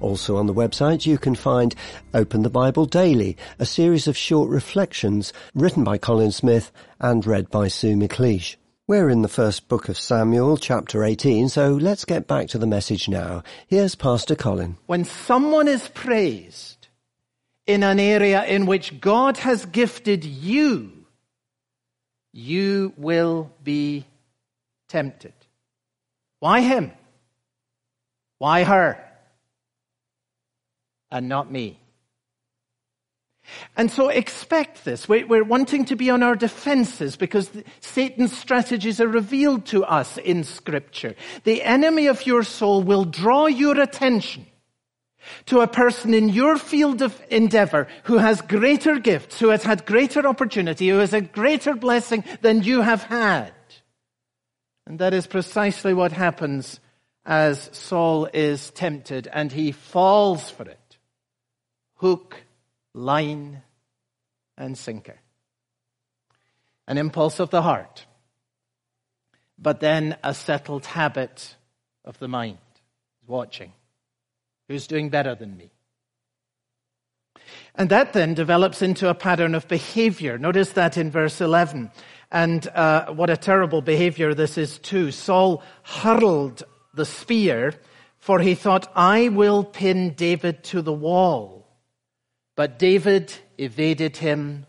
Also 0.00 0.36
on 0.36 0.46
the 0.46 0.54
website 0.54 1.06
you 1.06 1.18
can 1.18 1.34
find 1.34 1.74
Open 2.14 2.42
the 2.42 2.50
Bible 2.50 2.86
Daily, 2.86 3.36
a 3.58 3.66
series 3.66 4.08
of 4.08 4.16
short 4.16 4.50
reflections 4.50 5.32
written 5.54 5.84
by 5.84 5.98
Colin 5.98 6.32
Smith 6.32 6.72
and 7.00 7.26
read 7.26 7.50
by 7.50 7.68
Sue 7.68 7.96
McLeish. 7.96 8.56
We're 8.88 9.10
in 9.10 9.22
the 9.22 9.28
first 9.28 9.66
book 9.66 9.88
of 9.88 9.98
Samuel, 9.98 10.56
chapter 10.56 11.02
18, 11.02 11.48
so 11.48 11.72
let's 11.72 12.04
get 12.04 12.28
back 12.28 12.46
to 12.50 12.58
the 12.58 12.68
message 12.68 13.08
now. 13.08 13.42
Here's 13.66 13.96
Pastor 13.96 14.36
Colin. 14.36 14.76
When 14.86 15.04
someone 15.04 15.66
is 15.66 15.88
praised 15.88 16.86
in 17.66 17.82
an 17.82 17.98
area 17.98 18.44
in 18.44 18.64
which 18.64 19.00
God 19.00 19.38
has 19.38 19.66
gifted 19.66 20.24
you, 20.24 20.92
you 22.32 22.92
will 22.96 23.50
be 23.64 24.04
tempted. 24.86 25.34
Why 26.38 26.60
him? 26.60 26.92
Why 28.38 28.62
her? 28.62 29.04
And 31.10 31.28
not 31.28 31.50
me. 31.50 31.80
And 33.76 33.90
so 33.90 34.08
expect 34.08 34.84
this. 34.84 35.08
We're 35.08 35.44
wanting 35.44 35.84
to 35.86 35.96
be 35.96 36.10
on 36.10 36.22
our 36.22 36.36
defenses 36.36 37.16
because 37.16 37.50
Satan's 37.80 38.36
strategies 38.36 39.00
are 39.00 39.08
revealed 39.08 39.66
to 39.66 39.84
us 39.84 40.18
in 40.18 40.44
scripture. 40.44 41.14
The 41.44 41.62
enemy 41.62 42.06
of 42.06 42.26
your 42.26 42.42
soul 42.42 42.82
will 42.82 43.04
draw 43.04 43.46
your 43.46 43.80
attention 43.80 44.46
to 45.46 45.60
a 45.60 45.66
person 45.66 46.14
in 46.14 46.28
your 46.28 46.56
field 46.56 47.02
of 47.02 47.20
endeavor 47.30 47.88
who 48.04 48.18
has 48.18 48.40
greater 48.42 48.98
gifts, 48.98 49.38
who 49.38 49.48
has 49.48 49.62
had 49.62 49.86
greater 49.86 50.26
opportunity, 50.26 50.88
who 50.88 50.98
has 50.98 51.12
a 51.12 51.20
greater 51.20 51.74
blessing 51.74 52.24
than 52.42 52.62
you 52.62 52.82
have 52.82 53.02
had. 53.02 53.52
And 54.86 54.98
that 55.00 55.14
is 55.14 55.26
precisely 55.26 55.94
what 55.94 56.12
happens 56.12 56.80
as 57.24 57.68
Saul 57.72 58.28
is 58.32 58.70
tempted 58.70 59.28
and 59.32 59.50
he 59.50 59.72
falls 59.72 60.48
for 60.48 60.62
it. 60.62 60.98
Hook, 61.96 62.42
line, 62.96 63.62
and 64.56 64.76
sinker. 64.76 65.20
An 66.88 66.98
impulse 66.98 67.40
of 67.40 67.50
the 67.50 67.62
heart, 67.62 68.06
but 69.58 69.80
then 69.80 70.16
a 70.24 70.32
settled 70.32 70.86
habit 70.86 71.56
of 72.04 72.18
the 72.18 72.28
mind, 72.28 72.58
watching. 73.26 73.72
Who's 74.68 74.86
doing 74.86 75.10
better 75.10 75.34
than 75.34 75.56
me? 75.56 75.70
And 77.74 77.90
that 77.90 78.12
then 78.12 78.34
develops 78.34 78.82
into 78.82 79.10
a 79.10 79.14
pattern 79.14 79.54
of 79.54 79.68
behavior. 79.68 80.38
Notice 80.38 80.72
that 80.72 80.96
in 80.96 81.10
verse 81.10 81.40
11. 81.40 81.90
And 82.32 82.66
uh, 82.68 83.12
what 83.12 83.30
a 83.30 83.36
terrible 83.36 83.82
behavior 83.82 84.34
this 84.34 84.56
is 84.56 84.78
too. 84.78 85.12
Saul 85.12 85.62
hurled 85.82 86.62
the 86.94 87.04
spear, 87.04 87.74
for 88.18 88.40
he 88.40 88.54
thought, 88.54 88.90
I 88.96 89.28
will 89.28 89.62
pin 89.62 90.14
David 90.14 90.64
to 90.64 90.82
the 90.82 90.92
wall. 90.92 91.65
But 92.56 92.78
David 92.78 93.32
evaded 93.58 94.16
him 94.16 94.66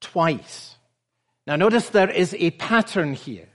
twice. 0.00 0.76
Now 1.46 1.56
notice 1.56 1.90
there 1.90 2.10
is 2.10 2.34
a 2.38 2.52
pattern 2.52 3.12
here. 3.14 3.48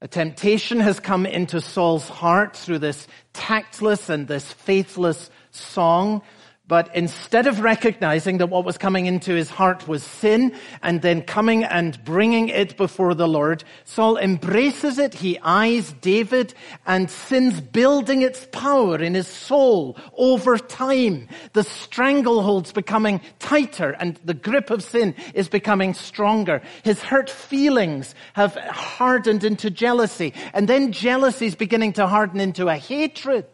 A 0.00 0.08
temptation 0.08 0.80
has 0.80 1.00
come 1.00 1.24
into 1.26 1.60
Saul's 1.60 2.08
heart 2.08 2.56
through 2.56 2.80
this 2.80 3.06
tactless 3.32 4.08
and 4.08 4.26
this 4.26 4.50
faithless 4.52 5.30
song. 5.50 6.22
But 6.68 6.92
instead 6.96 7.46
of 7.46 7.60
recognizing 7.60 8.38
that 8.38 8.48
what 8.48 8.64
was 8.64 8.76
coming 8.76 9.06
into 9.06 9.32
his 9.34 9.48
heart 9.48 9.86
was 9.86 10.02
sin 10.02 10.52
and 10.82 11.00
then 11.00 11.22
coming 11.22 11.62
and 11.62 12.02
bringing 12.04 12.48
it 12.48 12.76
before 12.76 13.14
the 13.14 13.28
Lord, 13.28 13.62
Saul 13.84 14.16
embraces 14.18 14.98
it. 14.98 15.14
He 15.14 15.38
eyes 15.42 15.92
David 16.00 16.54
and 16.84 17.08
sin's 17.08 17.60
building 17.60 18.22
its 18.22 18.48
power 18.50 19.00
in 19.00 19.14
his 19.14 19.28
soul 19.28 19.96
over 20.16 20.58
time. 20.58 21.28
The 21.52 21.62
stranglehold's 21.62 22.72
becoming 22.72 23.20
tighter 23.38 23.92
and 24.00 24.18
the 24.24 24.34
grip 24.34 24.70
of 24.70 24.82
sin 24.82 25.14
is 25.34 25.48
becoming 25.48 25.94
stronger. 25.94 26.62
His 26.82 27.00
hurt 27.00 27.30
feelings 27.30 28.16
have 28.32 28.56
hardened 28.56 29.44
into 29.44 29.70
jealousy 29.70 30.34
and 30.52 30.66
then 30.66 30.90
jealousy 30.90 31.46
is 31.46 31.54
beginning 31.54 31.92
to 31.92 32.08
harden 32.08 32.40
into 32.40 32.66
a 32.66 32.74
hatred. 32.74 33.46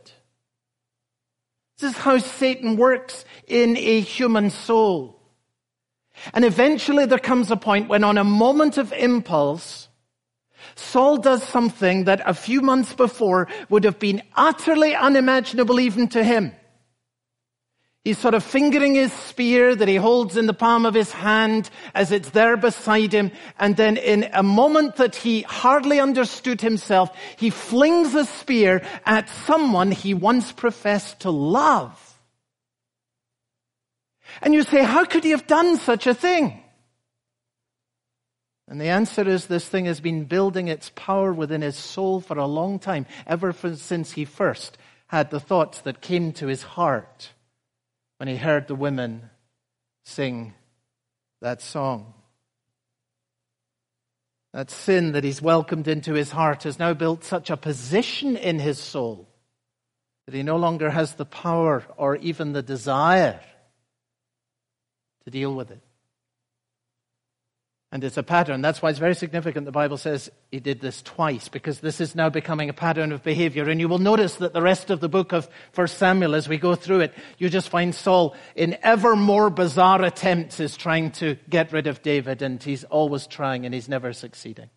This 1.78 1.92
is 1.92 1.98
how 1.98 2.18
Satan 2.18 2.76
works 2.76 3.24
in 3.46 3.76
a 3.76 4.00
human 4.00 4.50
soul. 4.50 5.20
And 6.34 6.44
eventually 6.44 7.06
there 7.06 7.18
comes 7.18 7.50
a 7.50 7.56
point 7.56 7.88
when 7.88 8.04
on 8.04 8.18
a 8.18 8.24
moment 8.24 8.78
of 8.78 8.92
impulse, 8.92 9.88
Saul 10.74 11.16
does 11.16 11.42
something 11.42 12.04
that 12.04 12.22
a 12.24 12.34
few 12.34 12.60
months 12.60 12.94
before 12.94 13.48
would 13.68 13.84
have 13.84 13.98
been 13.98 14.22
utterly 14.36 14.94
unimaginable 14.94 15.80
even 15.80 16.08
to 16.08 16.22
him. 16.22 16.52
He's 18.04 18.18
sort 18.18 18.34
of 18.34 18.42
fingering 18.42 18.96
his 18.96 19.12
spear 19.12 19.76
that 19.76 19.86
he 19.86 19.94
holds 19.94 20.36
in 20.36 20.46
the 20.46 20.54
palm 20.54 20.86
of 20.86 20.94
his 20.94 21.12
hand 21.12 21.70
as 21.94 22.10
it's 22.10 22.30
there 22.30 22.56
beside 22.56 23.12
him. 23.12 23.30
And 23.60 23.76
then 23.76 23.96
in 23.96 24.28
a 24.32 24.42
moment 24.42 24.96
that 24.96 25.14
he 25.14 25.42
hardly 25.42 26.00
understood 26.00 26.60
himself, 26.60 27.16
he 27.36 27.50
flings 27.50 28.16
a 28.16 28.24
spear 28.24 28.84
at 29.06 29.28
someone 29.28 29.92
he 29.92 30.14
once 30.14 30.50
professed 30.50 31.20
to 31.20 31.30
love. 31.30 32.18
And 34.40 34.52
you 34.52 34.64
say, 34.64 34.82
how 34.82 35.04
could 35.04 35.22
he 35.22 35.30
have 35.30 35.46
done 35.46 35.76
such 35.76 36.08
a 36.08 36.14
thing? 36.14 36.60
And 38.66 38.80
the 38.80 38.88
answer 38.88 39.28
is 39.28 39.46
this 39.46 39.68
thing 39.68 39.84
has 39.84 40.00
been 40.00 40.24
building 40.24 40.66
its 40.66 40.90
power 40.96 41.32
within 41.32 41.62
his 41.62 41.76
soul 41.76 42.20
for 42.20 42.38
a 42.38 42.46
long 42.46 42.80
time, 42.80 43.06
ever 43.28 43.52
since 43.52 44.12
he 44.12 44.24
first 44.24 44.76
had 45.06 45.30
the 45.30 45.38
thoughts 45.38 45.82
that 45.82 46.00
came 46.00 46.32
to 46.32 46.48
his 46.48 46.62
heart 46.62 47.30
when 48.22 48.28
he 48.28 48.36
heard 48.36 48.68
the 48.68 48.74
women 48.76 49.28
sing 50.04 50.54
that 51.40 51.60
song. 51.60 52.14
That 54.52 54.70
sin 54.70 55.10
that 55.10 55.24
he's 55.24 55.42
welcomed 55.42 55.88
into 55.88 56.14
his 56.14 56.30
heart 56.30 56.62
has 56.62 56.78
now 56.78 56.94
built 56.94 57.24
such 57.24 57.50
a 57.50 57.56
position 57.56 58.36
in 58.36 58.60
his 58.60 58.78
soul 58.78 59.28
that 60.26 60.36
he 60.36 60.44
no 60.44 60.56
longer 60.56 60.88
has 60.88 61.14
the 61.14 61.24
power 61.24 61.82
or 61.96 62.14
even 62.14 62.52
the 62.52 62.62
desire 62.62 63.40
to 65.24 65.30
deal 65.32 65.52
with 65.52 65.72
it. 65.72 65.82
And 67.92 68.02
it's 68.02 68.16
a 68.16 68.22
pattern. 68.22 68.62
That's 68.62 68.80
why 68.80 68.88
it's 68.88 68.98
very 68.98 69.14
significant 69.14 69.66
the 69.66 69.70
Bible 69.70 69.98
says 69.98 70.30
he 70.50 70.60
did 70.60 70.80
this 70.80 71.02
twice, 71.02 71.48
because 71.48 71.80
this 71.80 72.00
is 72.00 72.14
now 72.14 72.30
becoming 72.30 72.70
a 72.70 72.72
pattern 72.72 73.12
of 73.12 73.22
behavior. 73.22 73.68
And 73.68 73.78
you 73.78 73.86
will 73.86 73.98
notice 73.98 74.36
that 74.36 74.54
the 74.54 74.62
rest 74.62 74.88
of 74.88 75.00
the 75.00 75.10
book 75.10 75.32
of 75.32 75.46
1 75.74 75.88
Samuel, 75.88 76.34
as 76.34 76.48
we 76.48 76.56
go 76.56 76.74
through 76.74 77.00
it, 77.00 77.12
you 77.36 77.50
just 77.50 77.68
find 77.68 77.94
Saul 77.94 78.34
in 78.56 78.78
ever 78.82 79.14
more 79.14 79.50
bizarre 79.50 80.02
attempts 80.02 80.58
is 80.58 80.74
trying 80.74 81.10
to 81.12 81.36
get 81.50 81.70
rid 81.70 81.86
of 81.86 82.00
David, 82.00 82.40
and 82.40 82.62
he's 82.62 82.84
always 82.84 83.26
trying 83.26 83.66
and 83.66 83.74
he's 83.74 83.90
never 83.90 84.14
succeeding. 84.14 84.70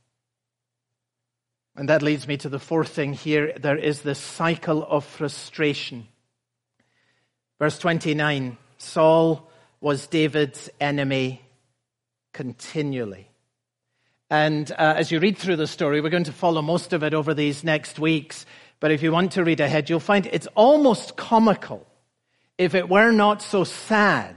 And 1.78 1.88
that 1.88 2.02
leads 2.02 2.28
me 2.28 2.36
to 2.38 2.50
the 2.50 2.60
fourth 2.60 2.90
thing 2.90 3.14
here. 3.14 3.54
There 3.58 3.78
is 3.78 4.02
this 4.02 4.20
cycle 4.20 4.84
of 4.84 5.06
frustration. 5.06 6.10
Verse 7.60 7.80
29, 7.80 8.58
Saul 8.78 9.50
was 9.80 10.08
David's 10.08 10.70
enemy 10.82 11.45
continually. 12.36 13.30
And 14.30 14.70
uh, 14.70 14.76
as 14.98 15.10
you 15.10 15.20
read 15.20 15.38
through 15.38 15.56
the 15.56 15.68
story, 15.68 16.02
we're 16.02 16.10
going 16.10 16.26
to 16.26 16.34
follow 16.34 16.62
most 16.62 16.92
of 16.92 17.02
it 17.02 17.14
over 17.14 17.34
these 17.34 17.64
next 17.64 17.98
weeks. 17.98 18.46
But 18.82 18.92
if 18.92 19.02
you 19.02 19.14
want 19.14 19.32
to 19.34 19.46
read 19.46 19.62
ahead, 19.62 19.90
you'll 19.90 20.02
find 20.02 20.28
it's 20.28 20.48
almost 20.54 21.16
comical 21.16 21.88
if 22.58 22.76
it 22.76 22.90
were 22.90 23.12
not 23.12 23.42
so 23.42 23.64
sad. 23.64 24.36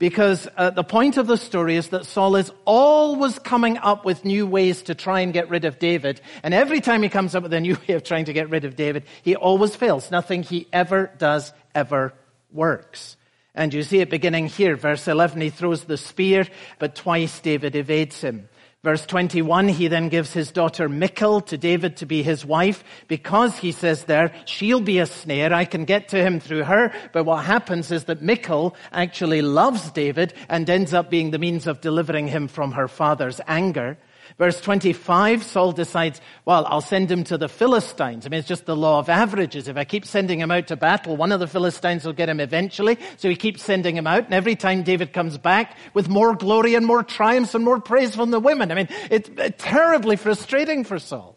Because 0.00 0.48
uh, 0.56 0.70
the 0.70 0.82
point 0.82 1.16
of 1.16 1.28
the 1.28 1.36
story 1.36 1.76
is 1.76 1.90
that 1.90 2.06
Saul 2.06 2.34
is 2.34 2.50
always 2.64 3.38
coming 3.38 3.78
up 3.78 4.04
with 4.04 4.24
new 4.24 4.44
ways 4.44 4.82
to 4.82 4.96
try 4.96 5.20
and 5.20 5.32
get 5.32 5.48
rid 5.48 5.64
of 5.64 5.78
David. 5.78 6.20
And 6.42 6.52
every 6.52 6.80
time 6.80 7.04
he 7.04 7.08
comes 7.08 7.36
up 7.36 7.44
with 7.44 7.52
a 7.52 7.60
new 7.60 7.76
way 7.86 7.94
of 7.94 8.02
trying 8.02 8.24
to 8.24 8.32
get 8.32 8.50
rid 8.50 8.64
of 8.64 8.74
David, 8.74 9.04
he 9.22 9.36
always 9.36 9.76
fails. 9.76 10.10
Nothing 10.10 10.42
he 10.42 10.66
ever 10.72 11.12
does 11.18 11.52
ever 11.72 12.14
works. 12.50 13.16
And 13.54 13.74
you 13.74 13.82
see 13.82 14.00
it 14.00 14.08
beginning 14.08 14.46
here, 14.46 14.76
verse 14.76 15.06
11, 15.06 15.40
he 15.40 15.50
throws 15.50 15.84
the 15.84 15.98
spear, 15.98 16.46
but 16.78 16.94
twice 16.94 17.38
David 17.40 17.76
evades 17.76 18.22
him. 18.22 18.48
Verse 18.82 19.06
21, 19.06 19.68
he 19.68 19.86
then 19.86 20.08
gives 20.08 20.32
his 20.32 20.50
daughter 20.50 20.88
Michal 20.88 21.40
to 21.42 21.56
David 21.56 21.98
to 21.98 22.06
be 22.06 22.24
his 22.24 22.44
wife 22.44 22.82
because 23.06 23.56
he 23.58 23.70
says 23.70 24.04
there, 24.04 24.34
she'll 24.44 24.80
be 24.80 24.98
a 24.98 25.06
snare. 25.06 25.52
I 25.52 25.64
can 25.66 25.84
get 25.84 26.08
to 26.08 26.16
him 26.16 26.40
through 26.40 26.64
her. 26.64 26.92
But 27.12 27.22
what 27.22 27.44
happens 27.44 27.92
is 27.92 28.06
that 28.06 28.22
Michal 28.22 28.74
actually 28.90 29.40
loves 29.40 29.92
David 29.92 30.34
and 30.48 30.68
ends 30.68 30.92
up 30.92 31.10
being 31.10 31.30
the 31.30 31.38
means 31.38 31.68
of 31.68 31.80
delivering 31.80 32.26
him 32.26 32.48
from 32.48 32.72
her 32.72 32.88
father's 32.88 33.40
anger. 33.46 33.98
Verse 34.38 34.60
25, 34.60 35.42
Saul 35.42 35.72
decides, 35.72 36.20
well, 36.44 36.66
I'll 36.66 36.80
send 36.80 37.10
him 37.10 37.24
to 37.24 37.38
the 37.38 37.48
Philistines. 37.48 38.26
I 38.26 38.28
mean, 38.28 38.38
it's 38.38 38.48
just 38.48 38.66
the 38.66 38.76
law 38.76 38.98
of 38.98 39.08
averages. 39.08 39.68
If 39.68 39.76
I 39.76 39.84
keep 39.84 40.06
sending 40.06 40.40
him 40.40 40.50
out 40.50 40.68
to 40.68 40.76
battle, 40.76 41.16
one 41.16 41.32
of 41.32 41.40
the 41.40 41.46
Philistines 41.46 42.04
will 42.04 42.12
get 42.12 42.28
him 42.28 42.40
eventually. 42.40 42.98
So 43.16 43.28
he 43.28 43.36
keeps 43.36 43.62
sending 43.62 43.96
him 43.96 44.06
out. 44.06 44.24
And 44.24 44.34
every 44.34 44.56
time 44.56 44.82
David 44.82 45.12
comes 45.12 45.38
back 45.38 45.76
with 45.94 46.08
more 46.08 46.34
glory 46.34 46.74
and 46.74 46.86
more 46.86 47.02
triumphs 47.02 47.54
and 47.54 47.64
more 47.64 47.80
praise 47.80 48.14
from 48.14 48.30
the 48.30 48.40
women. 48.40 48.72
I 48.72 48.74
mean, 48.74 48.88
it's 49.10 49.28
uh, 49.38 49.50
terribly 49.58 50.16
frustrating 50.16 50.84
for 50.84 50.98
Saul. 50.98 51.36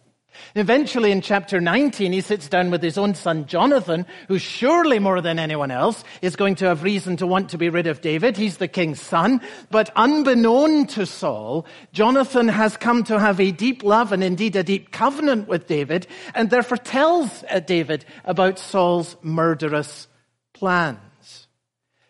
Eventually 0.56 1.12
in 1.12 1.22
chapter 1.22 1.60
19, 1.60 2.14
he 2.14 2.22
sits 2.22 2.48
down 2.48 2.72
with 2.72 2.82
his 2.82 2.98
own 2.98 3.16
son 3.16 3.46
Jonathan, 3.46 4.06
who 4.28 4.38
surely 4.40 5.00
more 5.00 5.22
than 5.22 5.40
anyone 5.40 5.72
else 5.72 6.04
is 6.22 6.36
going 6.36 6.56
to 6.56 6.66
have 6.66 6.84
reason 6.84 7.18
to 7.18 7.28
want 7.28 7.50
to 7.50 7.58
be 7.58 7.70
rid 7.70 7.88
of 7.88 8.02
David. 8.02 8.38
He's 8.38 8.58
the 8.58 8.68
king's 8.68 9.02
son. 9.02 9.42
But 9.70 9.92
unbeknown 9.96 10.88
to 10.88 11.06
Saul, 11.06 11.66
Jonathan 11.94 12.48
has 12.48 12.78
come 12.78 13.04
to 13.06 13.20
have 13.20 13.40
a 13.40 13.52
deep 13.52 13.84
love 13.84 14.12
and 14.12 14.24
indeed 14.24 14.56
a 14.56 14.64
deep 14.64 14.92
covenant 14.92 15.48
with 15.48 15.68
David 15.68 16.08
and 16.34 16.50
therefore 16.50 16.78
tells 16.78 17.44
uh, 17.50 17.60
David 17.60 18.06
about 18.24 18.60
Saul's 18.60 19.16
murderous 19.22 20.08
plans. 20.54 21.00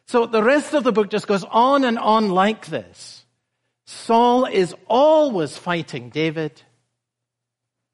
So 0.08 0.26
the 0.26 0.44
rest 0.44 0.74
of 0.74 0.84
the 0.84 0.92
book 0.92 1.10
just 1.10 1.28
goes 1.28 1.44
on 1.44 1.84
and 1.84 1.98
on 1.98 2.30
like 2.30 2.68
this. 2.68 3.26
Saul 3.86 4.46
is 4.46 4.76
always 4.88 5.58
fighting 5.58 6.10
David 6.10 6.62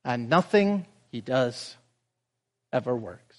and 0.03 0.29
nothing 0.29 0.85
he 1.11 1.21
does 1.21 1.75
ever 2.71 2.95
works. 2.95 3.37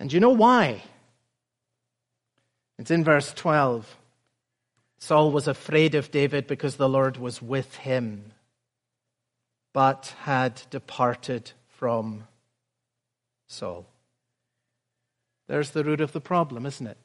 And 0.00 0.12
you 0.12 0.20
know 0.20 0.30
why? 0.30 0.82
It's 2.78 2.90
in 2.90 3.04
verse 3.04 3.32
12. 3.32 3.96
Saul 4.98 5.30
was 5.30 5.48
afraid 5.48 5.94
of 5.94 6.10
David 6.10 6.46
because 6.46 6.76
the 6.76 6.88
Lord 6.88 7.16
was 7.16 7.42
with 7.42 7.76
him, 7.76 8.32
but 9.72 10.14
had 10.20 10.62
departed 10.70 11.52
from 11.68 12.26
Saul. 13.48 13.86
There's 15.48 15.70
the 15.70 15.84
root 15.84 16.00
of 16.00 16.12
the 16.12 16.20
problem, 16.20 16.66
isn't 16.66 16.86
it? 16.86 16.98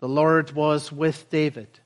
The 0.00 0.08
Lord 0.08 0.52
was 0.52 0.92
with 0.92 1.28
David. 1.30 1.80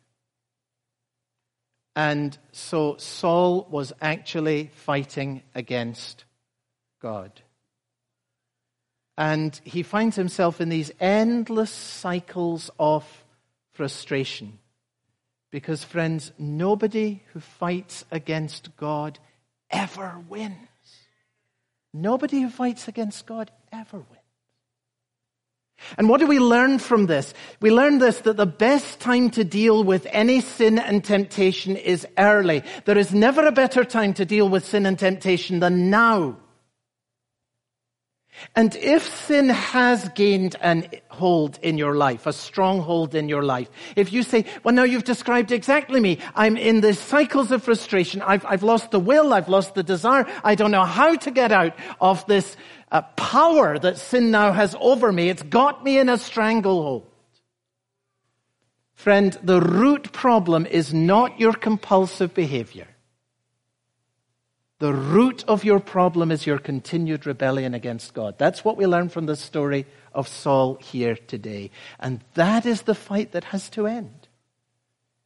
And 1.95 2.37
so 2.53 2.97
Saul 2.97 3.67
was 3.71 3.93
actually 4.01 4.71
fighting 4.75 5.43
against 5.55 6.25
God. 7.01 7.43
And 9.19 9.61
he 9.63 9.83
finds 9.83 10.17
himself 10.17 10.61
in 10.61 10.71
these 10.71 10.91
endless 10.99 11.71
cycles 11.71 12.71
of 12.79 13.05
frustration. 13.73 14.59
Because, 15.51 15.85
friends, 15.85 16.33
nobody 16.39 17.23
who 17.33 17.41
fights 17.41 18.07
against 18.11 18.75
God 18.77 19.19
ever 19.71 20.19
wins. 20.29 20.57
Nobody 21.93 22.41
who 22.41 22.49
fights 22.49 22.89
against 22.89 23.27
God 23.27 23.51
ever 23.71 23.99
wins. 23.99 24.22
And 25.99 26.09
what 26.09 26.21
do 26.21 26.27
we 26.27 26.39
learn 26.39 26.79
from 26.79 27.07
this? 27.07 27.35
We 27.61 27.71
learn 27.71 27.99
this 27.99 28.19
that 28.21 28.37
the 28.37 28.47
best 28.47 29.01
time 29.01 29.31
to 29.31 29.45
deal 29.45 29.85
with 29.85 30.07
any 30.11 30.41
sin 30.41 30.79
and 30.79 31.05
temptation 31.05 31.77
is 31.77 32.07
early. 32.19 32.63
There 32.85 32.99
is 32.99 33.13
never 33.13 33.47
a 33.47 33.53
better 33.53 33.85
time 33.85 34.15
to 34.15 34.25
deal 34.25 34.49
with 34.49 34.65
sin 34.65 34.87
and 34.87 34.99
temptation 34.99 35.61
than 35.61 35.91
now. 35.91 36.37
And 38.57 38.75
if 38.77 39.07
sin 39.27 39.51
has 39.51 40.09
gained 40.11 40.57
an 40.61 40.89
hold 41.09 41.59
in 41.63 41.79
your 41.79 41.95
life, 41.95 42.27
a 42.27 42.33
stronghold 42.33 43.15
in 43.15 43.29
your 43.29 43.43
life, 43.43 43.71
if 43.95 44.13
you 44.13 44.23
say, 44.23 44.47
well, 44.65 44.75
now 44.75 44.83
you've 44.85 45.05
described 45.05 45.53
exactly 45.53 46.01
me. 46.01 46.19
I'm 46.35 46.57
in 46.57 46.81
the 46.81 46.95
cycles 46.95 47.53
of 47.53 47.63
frustration. 47.63 48.23
I've, 48.23 48.45
I've 48.47 48.63
lost 48.63 48.91
the 48.91 49.01
will. 49.01 49.33
I've 49.33 49.49
lost 49.49 49.75
the 49.75 49.83
desire. 49.83 50.27
I 50.43 50.55
don't 50.55 50.71
know 50.71 50.85
how 50.85 51.15
to 51.15 51.31
get 51.31 51.53
out 51.53 51.75
of 52.01 52.27
this 52.27 52.57
uh, 52.93 53.01
power 53.17 53.79
that 53.79 53.99
sin 53.99 54.31
now 54.31 54.53
has 54.53 54.77
over 54.79 55.11
me. 55.11 55.31
It's 55.31 55.43
got 55.43 55.83
me 55.83 55.99
in 55.99 56.11
a 56.11 56.19
stranglehold. 56.19 57.07
Friend, 58.95 59.37
the 59.43 59.61
root 59.61 60.13
problem 60.13 60.67
is 60.67 60.93
not 60.93 61.41
your 61.41 61.55
compulsive 61.55 62.35
behavior. 62.35 62.87
The 64.79 64.93
root 64.93 65.45
of 65.49 65.65
your 65.65 65.81
problem 65.81 66.31
is 66.31 66.47
your 66.47 66.59
continued 66.59 67.25
rebellion 67.25 67.73
against 67.73 68.15
God. 68.15 68.37
That's 68.37 68.65
what 68.65 68.77
we 68.77 68.87
learn 68.87 69.09
from 69.09 69.27
the 69.27 69.37
story 69.37 69.87
of 70.13 70.29
Saul 70.29 70.75
here 70.75 71.17
today. 71.17 71.71
And 71.99 72.21
that 72.35 72.67
is 72.67 72.83
the 72.83 72.95
fight 72.95 73.33
that 73.33 73.45
has 73.45 73.71
to 73.71 73.87
end. 73.87 74.22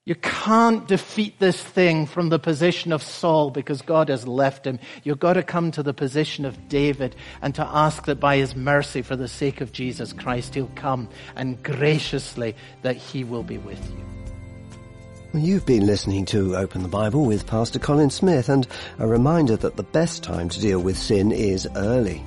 You 0.07 0.15
can't 0.15 0.87
defeat 0.87 1.41
this 1.41 1.61
thing 1.61 2.07
from 2.07 2.29
the 2.29 2.39
position 2.39 2.93
of 2.93 3.03
Saul 3.03 3.51
because 3.51 3.83
God 3.83 4.09
has 4.09 4.25
left 4.25 4.65
him. 4.65 4.79
You've 5.03 5.19
got 5.19 5.33
to 5.33 5.43
come 5.43 5.73
to 5.73 5.83
the 5.83 5.93
position 5.93 6.45
of 6.45 6.69
David 6.69 7.17
and 7.43 7.53
to 7.57 7.67
ask 7.67 8.05
that 8.05 8.21
by 8.21 8.37
his 8.37 8.55
mercy, 8.55 9.03
for 9.03 9.17
the 9.17 9.27
sake 9.27 9.61
of 9.61 9.73
Jesus 9.73 10.13
Christ, 10.13 10.55
he'll 10.55 10.71
come 10.77 11.09
and 11.35 11.61
graciously 11.61 12.55
that 12.83 12.95
he 12.95 13.25
will 13.25 13.43
be 13.43 13.59
with 13.59 13.85
you. 13.91 15.41
You've 15.41 15.67
been 15.67 15.87
listening 15.87 16.25
to 16.27 16.55
Open 16.55 16.85
the 16.85 16.89
Bible 16.89 17.25
with 17.25 17.49
Pastor 17.49 17.81
Colin 17.81 18.11
Smith 18.11 18.49
and 18.49 18.65
a 19.01 19.09
reminder 19.09 19.57
that 19.57 19.75
the 19.75 19.83
best 19.83 20.23
time 20.23 20.49
to 20.51 20.61
deal 20.61 20.79
with 20.79 20.97
sin 20.97 21.33
is 21.33 21.67
early. 21.75 22.23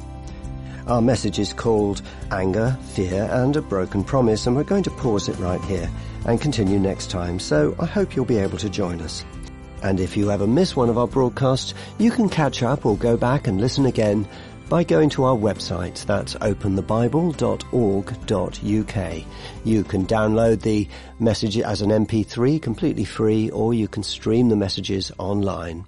Our 0.89 1.01
message 1.03 1.37
is 1.37 1.53
called 1.53 2.01
Anger, 2.31 2.75
Fear 2.93 3.29
and 3.31 3.55
a 3.55 3.61
Broken 3.61 4.03
Promise 4.03 4.47
and 4.47 4.55
we're 4.55 4.63
going 4.63 4.81
to 4.81 4.89
pause 4.89 5.29
it 5.29 5.37
right 5.37 5.63
here 5.65 5.87
and 6.25 6.41
continue 6.41 6.79
next 6.79 7.11
time 7.11 7.37
so 7.37 7.75
I 7.79 7.85
hope 7.85 8.15
you'll 8.15 8.25
be 8.25 8.39
able 8.39 8.57
to 8.57 8.71
join 8.71 8.99
us. 9.01 9.23
And 9.83 9.99
if 9.99 10.17
you 10.17 10.31
ever 10.31 10.47
miss 10.47 10.75
one 10.75 10.89
of 10.89 10.97
our 10.97 11.07
broadcasts, 11.07 11.75
you 11.99 12.09
can 12.09 12.27
catch 12.27 12.63
up 12.63 12.87
or 12.87 12.97
go 12.97 13.17
back 13.17 13.45
and 13.45 13.61
listen 13.61 13.85
again 13.85 14.27
by 14.67 14.83
going 14.83 15.11
to 15.11 15.25
our 15.25 15.37
website. 15.37 16.03
That's 16.07 16.33
openthebible.org.uk. 16.33 19.23
You 19.63 19.83
can 19.83 20.07
download 20.07 20.63
the 20.63 20.87
message 21.19 21.59
as 21.59 21.83
an 21.83 21.91
MP3 21.91 22.59
completely 22.59 23.05
free 23.05 23.51
or 23.51 23.75
you 23.75 23.87
can 23.87 24.01
stream 24.01 24.49
the 24.49 24.55
messages 24.55 25.11
online. 25.19 25.85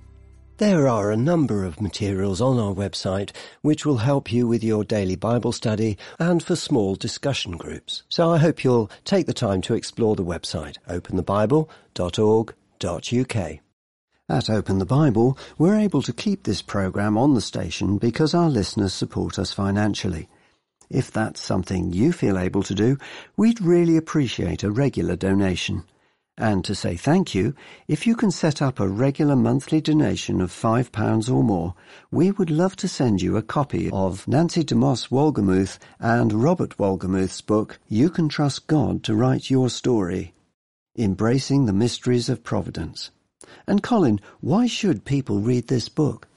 There 0.61 0.87
are 0.87 1.09
a 1.09 1.17
number 1.17 1.65
of 1.65 1.81
materials 1.81 2.39
on 2.39 2.59
our 2.59 2.71
website 2.71 3.31
which 3.63 3.83
will 3.83 3.97
help 3.97 4.31
you 4.31 4.47
with 4.47 4.63
your 4.63 4.83
daily 4.83 5.15
Bible 5.15 5.51
study 5.51 5.97
and 6.19 6.43
for 6.43 6.55
small 6.55 6.93
discussion 6.93 7.57
groups. 7.57 8.03
So 8.09 8.29
I 8.29 8.37
hope 8.37 8.63
you'll 8.63 8.91
take 9.03 9.25
the 9.25 9.33
time 9.33 9.63
to 9.63 9.73
explore 9.73 10.15
the 10.15 10.23
website 10.23 10.77
openthebible.org.uk. 10.87 13.59
At 14.29 14.49
Open 14.51 14.77
the 14.77 14.85
Bible, 14.85 15.35
we're 15.57 15.79
able 15.79 16.03
to 16.03 16.13
keep 16.13 16.43
this 16.43 16.61
program 16.61 17.17
on 17.17 17.33
the 17.33 17.41
station 17.41 17.97
because 17.97 18.35
our 18.35 18.51
listeners 18.51 18.93
support 18.93 19.39
us 19.39 19.51
financially. 19.51 20.29
If 20.91 21.09
that's 21.09 21.41
something 21.41 21.91
you 21.91 22.13
feel 22.13 22.37
able 22.37 22.61
to 22.61 22.75
do, 22.75 22.99
we'd 23.35 23.61
really 23.61 23.97
appreciate 23.97 24.61
a 24.61 24.69
regular 24.69 25.15
donation. 25.15 25.85
And 26.37 26.63
to 26.65 26.73
say 26.73 26.95
thank 26.95 27.35
you, 27.35 27.53
if 27.87 28.07
you 28.07 28.15
can 28.15 28.31
set 28.31 28.61
up 28.61 28.79
a 28.79 28.87
regular 28.87 29.35
monthly 29.35 29.81
donation 29.81 30.39
of 30.41 30.51
£5 30.51 31.31
or 31.31 31.43
more, 31.43 31.75
we 32.09 32.31
would 32.31 32.49
love 32.49 32.75
to 32.77 32.87
send 32.87 33.21
you 33.21 33.37
a 33.37 33.43
copy 33.43 33.89
of 33.91 34.27
Nancy 34.27 34.63
DeMoss 34.63 35.09
Wolgemuth 35.09 35.77
and 35.99 36.31
Robert 36.31 36.77
Wolgemuth's 36.77 37.41
book, 37.41 37.79
You 37.87 38.09
Can 38.09 38.29
Trust 38.29 38.67
God 38.67 39.03
to 39.03 39.13
Write 39.13 39.49
Your 39.49 39.69
Story, 39.69 40.33
Embracing 40.97 41.65
the 41.65 41.73
Mysteries 41.73 42.29
of 42.29 42.43
Providence. 42.43 43.11
And 43.67 43.83
Colin, 43.83 44.21
why 44.39 44.67
should 44.67 45.05
people 45.05 45.39
read 45.39 45.67
this 45.67 45.89
book? 45.89 46.27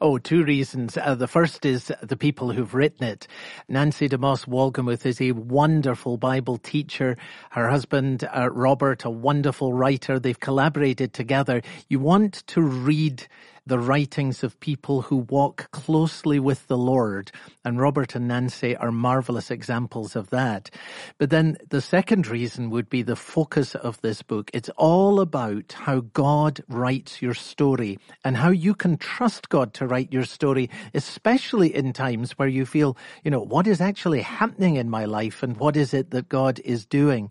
Oh, 0.00 0.18
two 0.18 0.44
reasons. 0.44 0.96
Uh, 0.96 1.14
the 1.14 1.28
first 1.28 1.64
is 1.66 1.92
the 2.02 2.16
people 2.16 2.52
who've 2.52 2.74
written 2.74 3.06
it. 3.06 3.26
Nancy 3.68 4.08
DeMoss 4.08 4.46
Wolgemuth 4.46 5.06
is 5.06 5.20
a 5.20 5.32
wonderful 5.32 6.16
Bible 6.16 6.58
teacher. 6.58 7.16
Her 7.50 7.68
husband, 7.68 8.28
uh, 8.36 8.50
Robert, 8.50 9.04
a 9.04 9.10
wonderful 9.10 9.72
writer. 9.72 10.18
They've 10.18 10.38
collaborated 10.38 11.12
together. 11.12 11.62
You 11.88 12.00
want 12.00 12.46
to 12.48 12.60
read 12.60 13.26
the 13.66 13.78
writings 13.78 14.42
of 14.42 14.58
people 14.60 15.02
who 15.02 15.16
walk 15.16 15.70
closely 15.70 16.38
with 16.40 16.66
the 16.66 16.78
Lord. 16.78 17.30
And 17.64 17.80
Robert 17.80 18.14
and 18.14 18.28
Nancy 18.28 18.76
are 18.76 18.92
marvelous 18.92 19.50
examples 19.50 20.16
of 20.16 20.30
that. 20.30 20.70
But 21.18 21.30
then 21.30 21.56
the 21.68 21.80
second 21.80 22.26
reason 22.26 22.70
would 22.70 22.88
be 22.88 23.02
the 23.02 23.16
focus 23.16 23.74
of 23.74 24.00
this 24.00 24.22
book. 24.22 24.50
It's 24.54 24.70
all 24.76 25.20
about 25.20 25.72
how 25.72 26.00
God 26.00 26.62
writes 26.68 27.20
your 27.22 27.34
story 27.34 27.98
and 28.24 28.36
how 28.36 28.50
you 28.50 28.74
can 28.74 28.96
trust 28.96 29.48
God 29.48 29.74
to 29.74 29.86
write 29.86 30.12
your 30.12 30.24
story, 30.24 30.70
especially 30.94 31.74
in 31.74 31.92
times 31.92 32.32
where 32.32 32.48
you 32.48 32.66
feel, 32.66 32.96
you 33.24 33.30
know, 33.30 33.40
what 33.42 33.66
is 33.66 33.80
actually 33.80 34.22
happening 34.22 34.76
in 34.76 34.88
my 34.90 35.04
life 35.04 35.42
and 35.42 35.56
what 35.56 35.76
is 35.76 35.94
it 35.94 36.10
that 36.10 36.28
God 36.28 36.60
is 36.64 36.86
doing. 36.86 37.30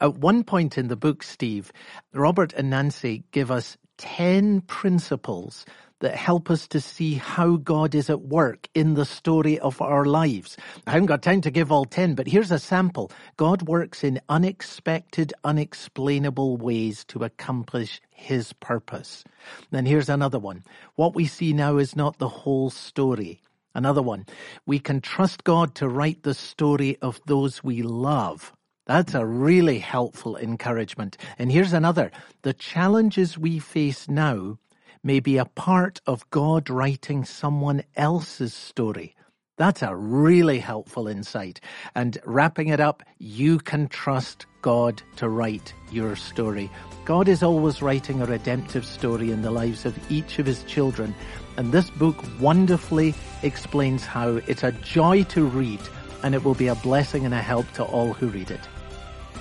At 0.00 0.18
one 0.18 0.44
point 0.44 0.78
in 0.78 0.88
the 0.88 0.96
book, 0.96 1.22
Steve, 1.22 1.72
Robert 2.12 2.52
and 2.52 2.70
Nancy 2.70 3.24
give 3.32 3.50
us 3.50 3.76
10 3.98 4.62
principles 4.62 5.66
that 6.00 6.14
help 6.16 6.50
us 6.50 6.68
to 6.68 6.80
see 6.80 7.14
how 7.14 7.56
God 7.56 7.94
is 7.94 8.10
at 8.10 8.22
work 8.22 8.68
in 8.74 8.94
the 8.94 9.06
story 9.06 9.58
of 9.58 9.80
our 9.82 10.04
lives. 10.04 10.56
I 10.86 10.92
haven't 10.92 11.06
got 11.06 11.22
time 11.22 11.40
to 11.42 11.50
give 11.50 11.72
all 11.72 11.86
10, 11.86 12.14
but 12.14 12.28
here's 12.28 12.52
a 12.52 12.58
sample. 12.58 13.10
God 13.36 13.62
works 13.62 14.04
in 14.04 14.20
unexpected, 14.28 15.32
unexplainable 15.44 16.58
ways 16.58 17.04
to 17.06 17.24
accomplish 17.24 18.00
his 18.10 18.52
purpose. 18.54 19.24
Then 19.70 19.86
here's 19.86 20.08
another 20.08 20.38
one. 20.38 20.64
What 20.96 21.14
we 21.14 21.26
see 21.26 21.52
now 21.52 21.78
is 21.78 21.96
not 21.96 22.18
the 22.18 22.28
whole 22.28 22.70
story. 22.70 23.40
Another 23.74 24.02
one. 24.02 24.26
We 24.66 24.78
can 24.78 25.00
trust 25.00 25.44
God 25.44 25.74
to 25.76 25.88
write 25.88 26.22
the 26.22 26.34
story 26.34 26.96
of 27.02 27.20
those 27.26 27.64
we 27.64 27.82
love. 27.82 28.53
That's 28.86 29.14
a 29.14 29.24
really 29.24 29.78
helpful 29.78 30.36
encouragement. 30.36 31.16
And 31.38 31.50
here's 31.50 31.72
another. 31.72 32.10
The 32.42 32.52
challenges 32.52 33.38
we 33.38 33.58
face 33.58 34.08
now 34.10 34.58
may 35.02 35.20
be 35.20 35.38
a 35.38 35.46
part 35.46 36.02
of 36.06 36.28
God 36.30 36.68
writing 36.68 37.24
someone 37.24 37.82
else's 37.96 38.52
story. 38.52 39.16
That's 39.56 39.82
a 39.82 39.94
really 39.96 40.58
helpful 40.58 41.08
insight. 41.08 41.60
And 41.94 42.18
wrapping 42.26 42.68
it 42.68 42.80
up, 42.80 43.02
you 43.18 43.58
can 43.58 43.88
trust 43.88 44.44
God 44.60 45.00
to 45.16 45.30
write 45.30 45.72
your 45.90 46.14
story. 46.14 46.70
God 47.06 47.26
is 47.26 47.42
always 47.42 47.80
writing 47.80 48.20
a 48.20 48.26
redemptive 48.26 48.84
story 48.84 49.30
in 49.30 49.40
the 49.42 49.50
lives 49.50 49.86
of 49.86 49.96
each 50.10 50.38
of 50.38 50.44
his 50.44 50.62
children. 50.64 51.14
And 51.56 51.72
this 51.72 51.88
book 51.88 52.22
wonderfully 52.38 53.14
explains 53.42 54.04
how 54.04 54.40
it's 54.46 54.64
a 54.64 54.72
joy 54.72 55.22
to 55.24 55.44
read 55.44 55.80
and 56.22 56.34
it 56.34 56.42
will 56.42 56.54
be 56.54 56.68
a 56.68 56.74
blessing 56.74 57.24
and 57.24 57.32
a 57.32 57.42
help 57.42 57.70
to 57.72 57.84
all 57.84 58.12
who 58.12 58.28
read 58.28 58.50
it. 58.50 58.60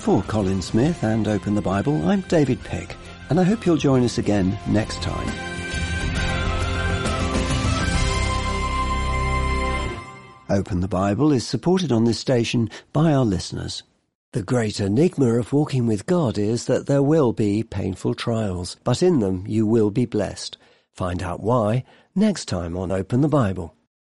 For 0.03 0.21
Colin 0.23 0.61
Smith 0.61 1.01
and 1.01 1.29
Open 1.29 1.55
the 1.55 1.61
Bible, 1.61 2.09
I'm 2.09 2.19
David 2.27 2.61
Peck, 2.61 2.97
and 3.29 3.39
I 3.39 3.43
hope 3.43 3.65
you'll 3.65 3.77
join 3.77 4.03
us 4.03 4.17
again 4.17 4.59
next 4.67 5.01
time. 5.01 5.29
Open 10.49 10.81
the 10.81 10.89
Bible 10.89 11.31
is 11.31 11.47
supported 11.47 11.93
on 11.93 12.03
this 12.03 12.19
station 12.19 12.69
by 12.91 13.13
our 13.13 13.23
listeners. 13.23 13.83
The 14.33 14.43
great 14.43 14.81
enigma 14.81 15.39
of 15.39 15.53
walking 15.53 15.87
with 15.87 16.05
God 16.05 16.37
is 16.37 16.65
that 16.65 16.85
there 16.85 17.01
will 17.01 17.31
be 17.31 17.63
painful 17.63 18.13
trials, 18.13 18.75
but 18.83 19.01
in 19.01 19.19
them 19.19 19.45
you 19.47 19.65
will 19.65 19.89
be 19.89 20.05
blessed. 20.05 20.57
Find 20.91 21.23
out 21.23 21.39
why 21.39 21.85
next 22.13 22.49
time 22.49 22.75
on 22.75 22.91
Open 22.91 23.21
the 23.21 23.29
Bible. 23.29 23.73